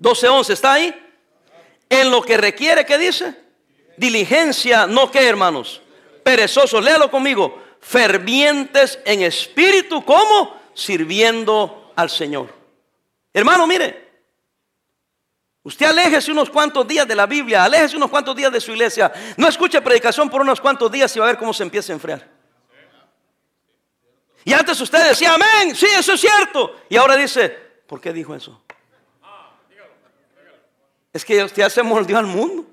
12.11, 0.00 0.50
¿está 0.50 0.74
ahí? 0.74 0.94
En 1.88 2.10
lo 2.10 2.22
que 2.22 2.36
requiere, 2.36 2.84
¿qué 2.84 2.98
dice? 2.98 3.34
Diligencia, 3.96 4.86
no 4.86 5.10
que 5.10 5.26
hermanos, 5.26 5.80
perezosos, 6.22 6.84
léalo 6.84 7.10
conmigo, 7.10 7.62
fervientes 7.80 8.98
en 9.04 9.22
espíritu, 9.22 10.04
¿cómo? 10.04 10.60
Sirviendo 10.74 11.92
al 11.96 12.10
Señor. 12.10 12.52
Hermano, 13.32 13.66
mire, 13.66 14.10
usted 15.62 15.86
aléjese 15.86 16.32
unos 16.32 16.50
cuantos 16.50 16.86
días 16.86 17.06
de 17.06 17.14
la 17.14 17.26
Biblia, 17.26 17.64
aléjese 17.64 17.96
unos 17.96 18.10
cuantos 18.10 18.34
días 18.36 18.52
de 18.52 18.60
su 18.60 18.72
iglesia, 18.72 19.12
no 19.36 19.48
escuche 19.48 19.80
predicación 19.80 20.28
por 20.28 20.40
unos 20.40 20.60
cuantos 20.60 20.90
días 20.90 21.14
y 21.16 21.20
va 21.20 21.26
a 21.26 21.28
ver 21.28 21.38
cómo 21.38 21.54
se 21.54 21.62
empieza 21.62 21.92
a 21.92 21.94
enfriar. 21.94 22.36
Y 24.44 24.52
antes 24.52 24.80
usted 24.80 25.08
decía, 25.08 25.34
amén, 25.34 25.74
sí, 25.74 25.86
eso 25.98 26.12
es 26.12 26.20
cierto. 26.20 26.76
Y 26.88 26.96
ahora 26.96 27.16
dice, 27.16 27.48
¿por 27.86 28.00
qué 28.00 28.12
dijo 28.12 28.34
eso? 28.34 28.62
Es 31.16 31.24
que 31.24 31.42
usted 31.42 31.62
ya 31.62 31.70
se 31.70 31.82
moldeó 31.82 32.18
al 32.18 32.26
mundo. 32.26 32.66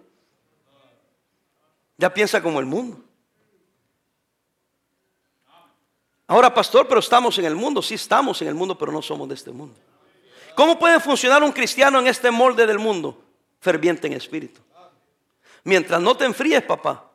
Ya 1.98 2.14
piensa 2.14 2.44
como 2.44 2.60
el 2.60 2.66
mundo. 2.66 3.00
Ahora, 6.28 6.54
pastor, 6.54 6.86
pero 6.86 7.00
estamos 7.00 7.38
en 7.38 7.46
el 7.46 7.56
mundo. 7.56 7.82
Sí, 7.82 7.94
estamos 7.94 8.41
en 8.41 8.50
el 8.50 8.54
mundo, 8.54 8.78
pero 8.78 8.91
no 8.91 9.02
somos 9.02 9.30
de 9.30 9.36
este 9.36 9.52
mundo. 9.52 9.76
¿Cómo 10.56 10.78
puede 10.78 11.00
funcionar 11.00 11.41
un 11.41 11.54
cristiano 11.54 12.00
en 12.00 12.08
este 12.08 12.32
molde 12.32 12.68
del 12.68 12.80
mundo? 12.80 13.24
Ferviente 13.62 14.08
en 14.08 14.14
espíritu. 14.14 14.60
Mientras 15.64 16.02
no 16.02 16.18
te 16.18 16.26
enfríes, 16.26 16.64
papá, 16.64 17.10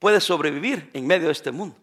puedes 0.00 0.24
sobrevivir 0.24 0.90
en 0.92 1.06
medio 1.06 1.26
de 1.26 1.32
este 1.34 1.52
mundo. 1.52 1.76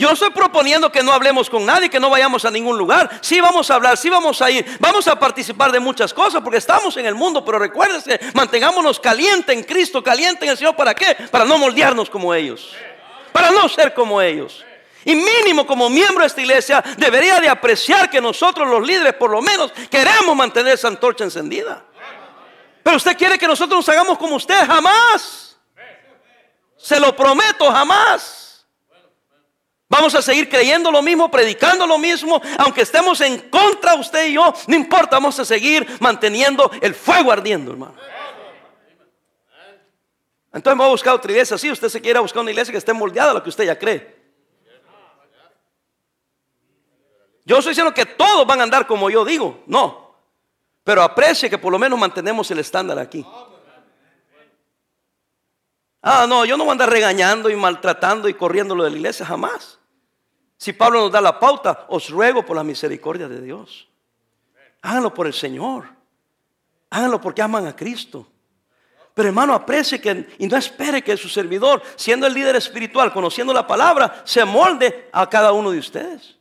Yo 0.00 0.06
no 0.06 0.14
estoy 0.14 0.30
proponiendo 0.30 0.90
que 0.90 1.02
no 1.02 1.12
hablemos 1.12 1.50
con 1.50 1.66
nadie, 1.66 1.90
que 1.90 2.00
no 2.00 2.08
vayamos 2.08 2.46
a 2.46 2.50
ningún 2.50 2.78
lugar. 2.78 3.18
Sí 3.20 3.38
vamos 3.38 3.70
a 3.70 3.74
hablar, 3.74 3.98
sí 3.98 4.08
vamos 4.08 4.40
a 4.40 4.50
ir, 4.50 4.64
vamos 4.80 5.06
a 5.06 5.14
participar 5.18 5.70
de 5.70 5.78
muchas 5.78 6.14
cosas 6.14 6.40
porque 6.42 6.56
estamos 6.56 6.96
en 6.96 7.04
el 7.04 7.14
mundo, 7.14 7.44
pero 7.44 7.58
recuérdense, 7.58 8.18
mantengámonos 8.32 8.98
caliente 8.98 9.52
en 9.52 9.62
Cristo, 9.62 10.02
caliente 10.02 10.46
en 10.46 10.52
el 10.52 10.56
Señor. 10.56 10.74
¿Para 10.74 10.94
qué? 10.94 11.14
Para 11.30 11.44
no 11.44 11.58
moldearnos 11.58 12.08
como 12.08 12.32
ellos, 12.32 12.74
para 13.30 13.50
no 13.50 13.68
ser 13.68 13.92
como 13.92 14.22
ellos. 14.22 14.64
Y 15.04 15.14
mínimo 15.14 15.66
como 15.66 15.90
miembro 15.90 16.20
de 16.20 16.28
esta 16.28 16.40
iglesia 16.40 16.82
debería 16.96 17.38
de 17.38 17.50
apreciar 17.50 18.08
que 18.08 18.22
nosotros 18.22 18.66
los 18.70 18.86
líderes 18.86 19.12
por 19.12 19.30
lo 19.30 19.42
menos 19.42 19.70
queremos 19.90 20.34
mantener 20.34 20.72
esa 20.72 20.88
antorcha 20.88 21.24
encendida. 21.24 21.84
Pero 22.82 22.96
usted 22.96 23.18
quiere 23.18 23.38
que 23.38 23.46
nosotros 23.46 23.80
nos 23.80 23.88
hagamos 23.90 24.16
como 24.16 24.36
usted, 24.36 24.66
jamás. 24.66 25.58
Se 26.78 26.98
lo 26.98 27.14
prometo, 27.14 27.70
jamás. 27.70 28.39
Vamos 29.90 30.14
a 30.14 30.22
seguir 30.22 30.48
creyendo 30.48 30.92
lo 30.92 31.02
mismo, 31.02 31.28
predicando 31.28 31.84
lo 31.84 31.98
mismo, 31.98 32.40
aunque 32.58 32.82
estemos 32.82 33.20
en 33.22 33.50
contra 33.50 33.96
usted 33.96 34.28
y 34.28 34.34
yo, 34.34 34.54
no 34.68 34.76
importa, 34.76 35.16
vamos 35.16 35.36
a 35.40 35.44
seguir 35.44 35.84
manteniendo 35.98 36.70
el 36.80 36.94
fuego 36.94 37.32
ardiendo, 37.32 37.72
hermano. 37.72 37.96
Entonces 40.52 40.78
vamos 40.78 40.86
a 40.86 40.90
buscar 40.90 41.14
otra 41.14 41.32
iglesia, 41.32 41.58
sí, 41.58 41.72
usted 41.72 41.88
se 41.88 42.00
quiere 42.00 42.20
buscar 42.20 42.40
una 42.40 42.52
iglesia 42.52 42.70
que 42.70 42.78
esté 42.78 42.92
moldeada 42.92 43.32
a 43.32 43.34
lo 43.34 43.42
que 43.42 43.48
usted 43.48 43.64
ya 43.64 43.76
cree. 43.76 44.16
Yo 47.44 47.58
estoy 47.58 47.72
diciendo 47.72 47.92
que 47.92 48.06
todos 48.06 48.46
van 48.46 48.60
a 48.60 48.62
andar 48.62 48.86
como 48.86 49.10
yo 49.10 49.24
digo, 49.24 49.64
no. 49.66 50.14
Pero 50.84 51.02
aprecie 51.02 51.50
que 51.50 51.58
por 51.58 51.72
lo 51.72 51.80
menos 51.80 51.98
mantenemos 51.98 52.48
el 52.52 52.60
estándar 52.60 52.96
aquí. 53.00 53.26
Ah, 56.00 56.26
no, 56.28 56.44
yo 56.44 56.56
no 56.56 56.62
voy 56.62 56.70
a 56.70 56.72
andar 56.72 56.90
regañando 56.90 57.50
y 57.50 57.56
maltratando 57.56 58.28
y 58.28 58.34
corriendo 58.34 58.76
lo 58.76 58.84
de 58.84 58.90
la 58.90 58.96
iglesia, 58.96 59.26
jamás. 59.26 59.79
Si 60.60 60.74
Pablo 60.74 61.00
nos 61.00 61.10
da 61.10 61.22
la 61.22 61.40
pauta, 61.40 61.86
os 61.88 62.10
ruego 62.10 62.44
por 62.44 62.54
la 62.54 62.62
misericordia 62.62 63.26
de 63.28 63.40
Dios. 63.40 63.88
Háganlo 64.82 65.14
por 65.14 65.26
el 65.26 65.32
Señor. 65.32 65.88
Háganlo 66.90 67.18
porque 67.18 67.40
aman 67.40 67.66
a 67.66 67.74
Cristo. 67.74 68.26
Pero 69.14 69.28
hermano, 69.28 69.54
aprecie 69.54 70.02
que 70.02 70.28
y 70.36 70.46
no 70.46 70.58
espere 70.58 71.02
que 71.02 71.16
su 71.16 71.30
servidor, 71.30 71.82
siendo 71.96 72.26
el 72.26 72.34
líder 72.34 72.56
espiritual, 72.56 73.10
conociendo 73.10 73.54
la 73.54 73.66
palabra, 73.66 74.20
se 74.26 74.44
molde 74.44 75.08
a 75.12 75.30
cada 75.30 75.52
uno 75.52 75.70
de 75.70 75.78
ustedes. 75.78 76.36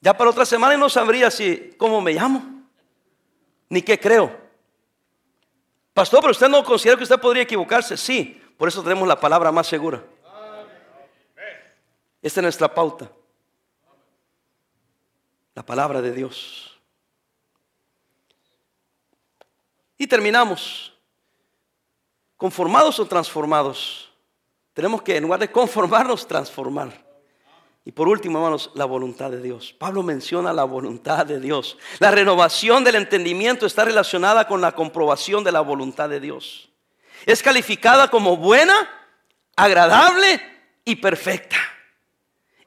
Ya 0.00 0.16
para 0.16 0.30
otra 0.30 0.44
semana 0.44 0.76
no 0.76 0.88
sabría 0.88 1.30
si 1.30 1.74
cómo 1.78 2.00
me 2.00 2.12
llamo, 2.12 2.44
ni 3.68 3.82
qué 3.82 4.00
creo. 4.00 4.36
Pastor, 5.94 6.22
pero 6.22 6.32
usted 6.32 6.48
no 6.48 6.64
considera 6.64 6.96
que 6.96 7.04
usted 7.04 7.20
podría 7.20 7.44
equivocarse. 7.44 7.96
Sí, 7.96 8.42
por 8.56 8.66
eso 8.66 8.82
tenemos 8.82 9.06
la 9.06 9.20
palabra 9.20 9.52
más 9.52 9.68
segura. 9.68 10.02
Esta 12.22 12.40
es 12.40 12.42
nuestra 12.42 12.72
pauta. 12.72 13.10
La 15.54 15.64
palabra 15.64 16.02
de 16.02 16.12
Dios. 16.12 16.78
Y 19.98 20.06
terminamos. 20.06 20.92
¿Conformados 22.36 22.98
o 23.00 23.06
transformados? 23.06 24.12
Tenemos 24.74 25.00
que, 25.02 25.16
en 25.16 25.22
lugar 25.22 25.40
de 25.40 25.50
conformarnos, 25.50 26.26
transformar. 26.26 27.06
Y 27.86 27.92
por 27.92 28.08
último, 28.08 28.38
hermanos, 28.38 28.70
la 28.74 28.84
voluntad 28.84 29.30
de 29.30 29.40
Dios. 29.40 29.72
Pablo 29.72 30.02
menciona 30.02 30.52
la 30.52 30.64
voluntad 30.64 31.24
de 31.24 31.40
Dios. 31.40 31.78
La 32.00 32.10
renovación 32.10 32.84
del 32.84 32.96
entendimiento 32.96 33.64
está 33.64 33.84
relacionada 33.84 34.46
con 34.46 34.60
la 34.60 34.72
comprobación 34.72 35.44
de 35.44 35.52
la 35.52 35.60
voluntad 35.60 36.08
de 36.08 36.20
Dios. 36.20 36.68
Es 37.24 37.42
calificada 37.42 38.08
como 38.10 38.36
buena, 38.36 38.74
agradable 39.56 40.42
y 40.84 40.96
perfecta. 40.96 41.56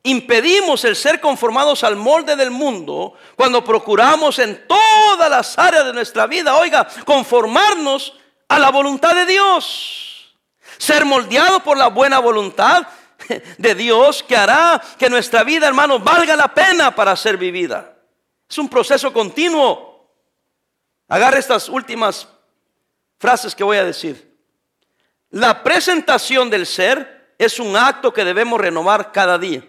Impedimos 0.03 0.85
el 0.85 0.95
ser 0.95 1.19
conformados 1.19 1.83
al 1.83 1.97
molde 1.97 2.35
del 2.35 2.51
mundo 2.51 3.15
cuando 3.35 3.63
procuramos 3.63 4.39
en 4.39 4.65
todas 4.67 5.29
las 5.29 5.57
áreas 5.57 5.85
de 5.85 5.93
nuestra 5.93 6.25
vida, 6.25 6.55
oiga, 6.55 6.87
conformarnos 7.05 8.17
a 8.47 8.59
la 8.59 8.71
voluntad 8.71 9.13
de 9.13 9.25
Dios. 9.25 10.35
Ser 10.77 11.03
moldeado 11.03 11.61
por 11.61 11.77
la 11.77 11.87
buena 11.87 12.19
voluntad 12.19 12.87
de 13.57 13.75
Dios 13.75 14.23
que 14.23 14.37
hará 14.37 14.81
que 14.97 15.09
nuestra 15.09 15.43
vida, 15.43 15.67
hermanos, 15.67 16.03
valga 16.03 16.35
la 16.35 16.53
pena 16.53 16.95
para 16.95 17.15
ser 17.15 17.37
vivida. 17.37 17.97
Es 18.49 18.57
un 18.57 18.69
proceso 18.69 19.11
continuo. 19.11 20.09
Agarre 21.09 21.39
estas 21.39 21.67
últimas 21.67 22.27
frases 23.19 23.53
que 23.53 23.63
voy 23.63 23.77
a 23.77 23.83
decir. 23.83 24.37
La 25.31 25.61
presentación 25.61 26.49
del 26.49 26.65
ser 26.65 27.35
es 27.37 27.59
un 27.59 27.75
acto 27.75 28.13
que 28.13 28.25
debemos 28.25 28.59
renovar 28.59 29.11
cada 29.11 29.37
día. 29.37 29.63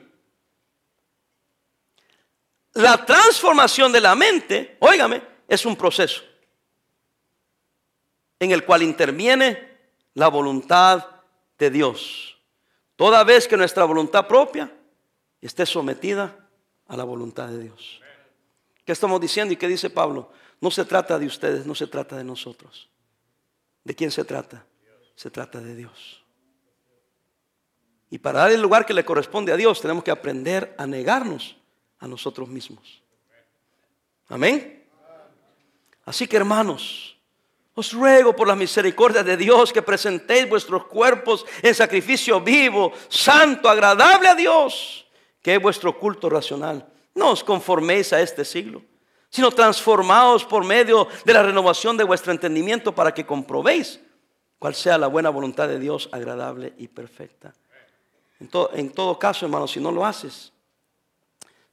La 2.75 3.05
transformación 3.05 3.91
de 3.93 4.01
la 4.01 4.15
mente, 4.15 4.77
óigame, 4.81 5.23
es 5.49 5.67
un 5.67 5.77
proceso 5.77 6.23
en 8.39 8.53
el 8.53 8.65
cual 8.65 8.83
interviene 8.83 9.69
la 10.15 10.29
voluntad 10.29 11.07
de 11.59 11.71
Dios. 11.71 12.39
Toda 12.97 13.23
vez 13.25 13.47
que 13.47 13.57
nuestra 13.57 13.85
voluntad 13.85 14.27
propia 14.27 14.73
esté 15.41 15.67
sometida 15.67 16.49
a 16.89 16.97
la 16.97 17.05
voluntad 17.05 17.49
de 17.49 17.59
Dios. 17.59 18.01
¿Qué 18.85 18.93
estamos 18.93 19.21
diciendo 19.21 19.53
y 19.53 19.57
qué 19.57 19.69
dice 19.69 19.91
Pablo? 19.91 20.33
No 20.61 20.71
se 20.71 20.85
trata 20.85 21.19
de 21.19 21.27
ustedes, 21.27 21.67
no 21.67 21.75
se 21.75 21.87
trata 21.87 22.17
de 22.17 22.25
nosotros. 22.25 22.89
¿De 23.85 23.95
quién 23.95 24.11
se 24.11 24.25
trata? 24.25 24.65
Se 25.15 25.31
trata 25.31 25.61
de 25.61 25.75
Dios. 25.75 26.25
Y 28.11 28.19
para 28.19 28.41
dar 28.41 28.53
el 28.53 28.61
lugar 28.61 28.87
que 28.87 28.95
le 28.95 29.05
corresponde 29.05 29.53
a 29.53 29.57
Dios, 29.57 29.81
tenemos 29.81 30.03
que 30.03 30.11
aprender 30.11 30.75
a 30.79 30.87
negarnos 30.87 31.57
a 32.01 32.09
nosotros 32.09 32.49
mismos. 32.49 33.03
Amén. 34.29 34.87
Así 36.05 36.27
que 36.27 36.37
hermanos, 36.37 37.17
os 37.75 37.93
ruego 37.93 38.35
por 38.35 38.49
la 38.49 38.57
misericordia 38.57 39.23
de 39.23 39.37
Dios 39.37 39.73
que 39.73 39.83
presentéis 39.83 40.49
vuestros 40.49 40.87
cuerpos 40.87 41.47
en 41.63 41.75
sacrificio 41.75 42.41
vivo, 42.41 42.93
santo, 43.09 43.69
agradable 43.69 44.29
a 44.29 44.35
Dios, 44.35 45.07
que 45.41 45.55
es 45.55 45.63
vuestro 45.63 45.99
culto 45.99 46.29
racional. 46.29 46.87
No 47.15 47.31
os 47.31 47.45
conforméis 47.45 48.13
a 48.13 48.21
este 48.21 48.45
siglo, 48.45 48.83
sino 49.29 49.51
transformaos 49.51 50.45
por 50.45 50.65
medio 50.65 51.07
de 51.25 51.33
la 51.33 51.43
renovación 51.43 51.97
de 51.97 52.05
vuestro 52.05 52.33
entendimiento 52.33 52.95
para 52.95 53.15
que 53.15 53.27
comprobéis 53.27 54.01
cuál 54.59 54.75
sea 54.75 54.99
la 54.99 55.07
buena 55.07 55.31
voluntad 55.31 55.69
de 55.69 55.79
Dios, 55.79 56.09
agradable 56.13 56.75
y 56.77 56.89
perfecta. 56.89 57.55
En 58.41 58.49
todo, 58.49 58.71
en 58.75 58.91
todo 58.91 59.19
caso, 59.19 59.45
hermanos, 59.45 59.71
si 59.71 59.81
no 59.81 59.93
lo 59.93 60.05
haces, 60.05 60.53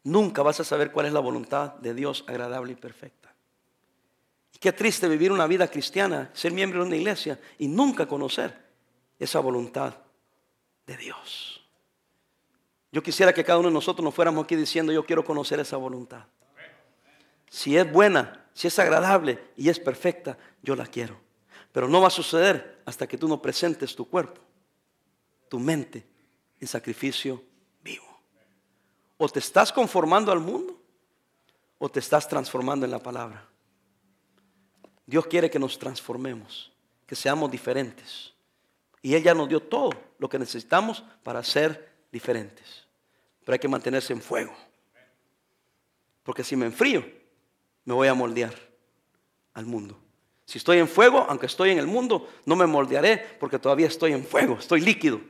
nunca 0.07 0.41
vas 0.41 0.59
a 0.59 0.63
saber 0.63 0.91
cuál 0.91 1.07
es 1.07 1.13
la 1.13 1.19
voluntad 1.19 1.73
de 1.75 1.93
Dios 1.93 2.23
agradable 2.27 2.71
y 2.71 2.75
perfecta. 2.75 3.33
Qué 4.59 4.71
triste 4.71 5.07
vivir 5.07 5.31
una 5.31 5.47
vida 5.47 5.67
cristiana, 5.67 6.31
ser 6.33 6.51
miembro 6.51 6.79
de 6.79 6.87
una 6.87 6.95
iglesia 6.95 7.39
y 7.59 7.67
nunca 7.67 8.07
conocer 8.07 8.57
esa 9.19 9.39
voluntad 9.39 9.95
de 10.85 10.97
Dios. 10.97 11.61
Yo 12.91 13.03
quisiera 13.03 13.33
que 13.33 13.43
cada 13.43 13.59
uno 13.59 13.67
de 13.67 13.73
nosotros 13.73 14.03
nos 14.03 14.15
fuéramos 14.15 14.45
aquí 14.45 14.55
diciendo, 14.55 14.93
yo 14.93 15.05
quiero 15.05 15.25
conocer 15.25 15.59
esa 15.59 15.77
voluntad. 15.77 16.25
Si 17.49 17.77
es 17.77 17.91
buena, 17.91 18.45
si 18.53 18.67
es 18.67 18.79
agradable 18.79 19.39
y 19.57 19.69
es 19.69 19.79
perfecta, 19.79 20.37
yo 20.63 20.75
la 20.75 20.87
quiero. 20.87 21.19
Pero 21.73 21.87
no 21.87 22.01
va 22.01 22.07
a 22.07 22.11
suceder 22.11 22.81
hasta 22.85 23.07
que 23.07 23.17
tú 23.17 23.27
no 23.27 23.41
presentes 23.41 23.95
tu 23.95 24.09
cuerpo, 24.09 24.41
tu 25.49 25.59
mente 25.59 26.07
en 26.59 26.67
sacrificio. 26.67 27.43
O 29.17 29.27
te 29.27 29.39
estás 29.39 29.71
conformando 29.71 30.31
al 30.31 30.39
mundo 30.39 30.79
o 31.79 31.89
te 31.89 31.99
estás 31.99 32.27
transformando 32.27 32.85
en 32.85 32.91
la 32.91 32.99
palabra. 32.99 33.47
Dios 35.05 35.25
quiere 35.27 35.49
que 35.49 35.59
nos 35.59 35.77
transformemos, 35.79 36.71
que 37.05 37.15
seamos 37.15 37.49
diferentes. 37.49 38.33
Y 39.01 39.15
Él 39.15 39.23
ya 39.23 39.33
nos 39.33 39.47
dio 39.47 39.61
todo 39.61 39.91
lo 40.19 40.27
que 40.27 40.39
necesitamos 40.39 41.03
para 41.23 41.43
ser 41.43 41.93
diferentes. 42.11 42.85
Pero 43.45 43.53
hay 43.53 43.59
que 43.59 43.67
mantenerse 43.67 44.13
en 44.13 44.21
fuego. 44.21 44.53
Porque 46.23 46.43
si 46.43 46.55
me 46.55 46.65
enfrío, 46.65 47.05
me 47.85 47.93
voy 47.93 48.09
a 48.09 48.13
moldear 48.13 48.53
al 49.53 49.65
mundo. 49.65 49.97
Si 50.45 50.57
estoy 50.57 50.79
en 50.79 50.87
fuego, 50.87 51.25
aunque 51.29 51.45
estoy 51.45 51.71
en 51.71 51.79
el 51.79 51.87
mundo, 51.87 52.29
no 52.45 52.55
me 52.55 52.65
moldearé 52.65 53.17
porque 53.39 53.59
todavía 53.59 53.87
estoy 53.87 54.13
en 54.13 54.25
fuego, 54.25 54.57
estoy 54.59 54.81
líquido. 54.81 55.21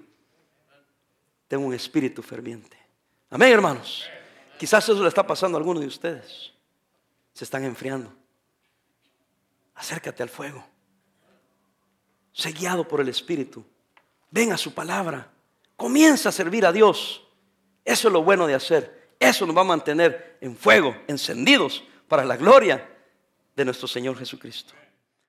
Tengo 1.47 1.65
un 1.65 1.73
espíritu 1.73 2.21
ferviente. 2.21 2.76
Amén, 3.30 3.51
hermanos. 3.51 4.09
Quizás 4.57 4.84
eso 4.84 5.01
le 5.01 5.09
está 5.09 5.25
pasando 5.25 5.57
a 5.57 5.59
algunos 5.59 5.82
de 5.82 5.88
ustedes. 5.88 6.51
Se 7.34 7.43
están 7.43 7.63
enfriando 7.63 8.11
acércate 9.78 10.23
al 10.23 10.30
fuego. 10.30 10.63
Sé 12.34 12.51
guiado 12.51 12.88
por 12.88 12.99
el 12.99 13.09
Espíritu. 13.09 13.63
Ven 14.30 14.51
a 14.51 14.57
su 14.57 14.73
palabra. 14.73 15.32
Comienza 15.75 16.30
a 16.30 16.32
servir 16.32 16.65
a 16.65 16.71
Dios. 16.71 17.23
Eso 17.86 18.09
es 18.09 18.13
lo 18.13 18.23
bueno 18.23 18.45
de 18.47 18.55
hacer. 18.55 19.11
Eso 19.19 19.45
nos 19.45 19.55
va 19.55 19.61
a 19.61 19.65
mantener 19.65 20.38
en 20.41 20.55
fuego, 20.55 20.95
encendidos 21.07 21.84
para 22.07 22.25
la 22.25 22.38
gloria 22.38 22.88
de 23.55 23.65
nuestro 23.65 23.88
Señor 23.88 24.17
Jesucristo. 24.17 24.73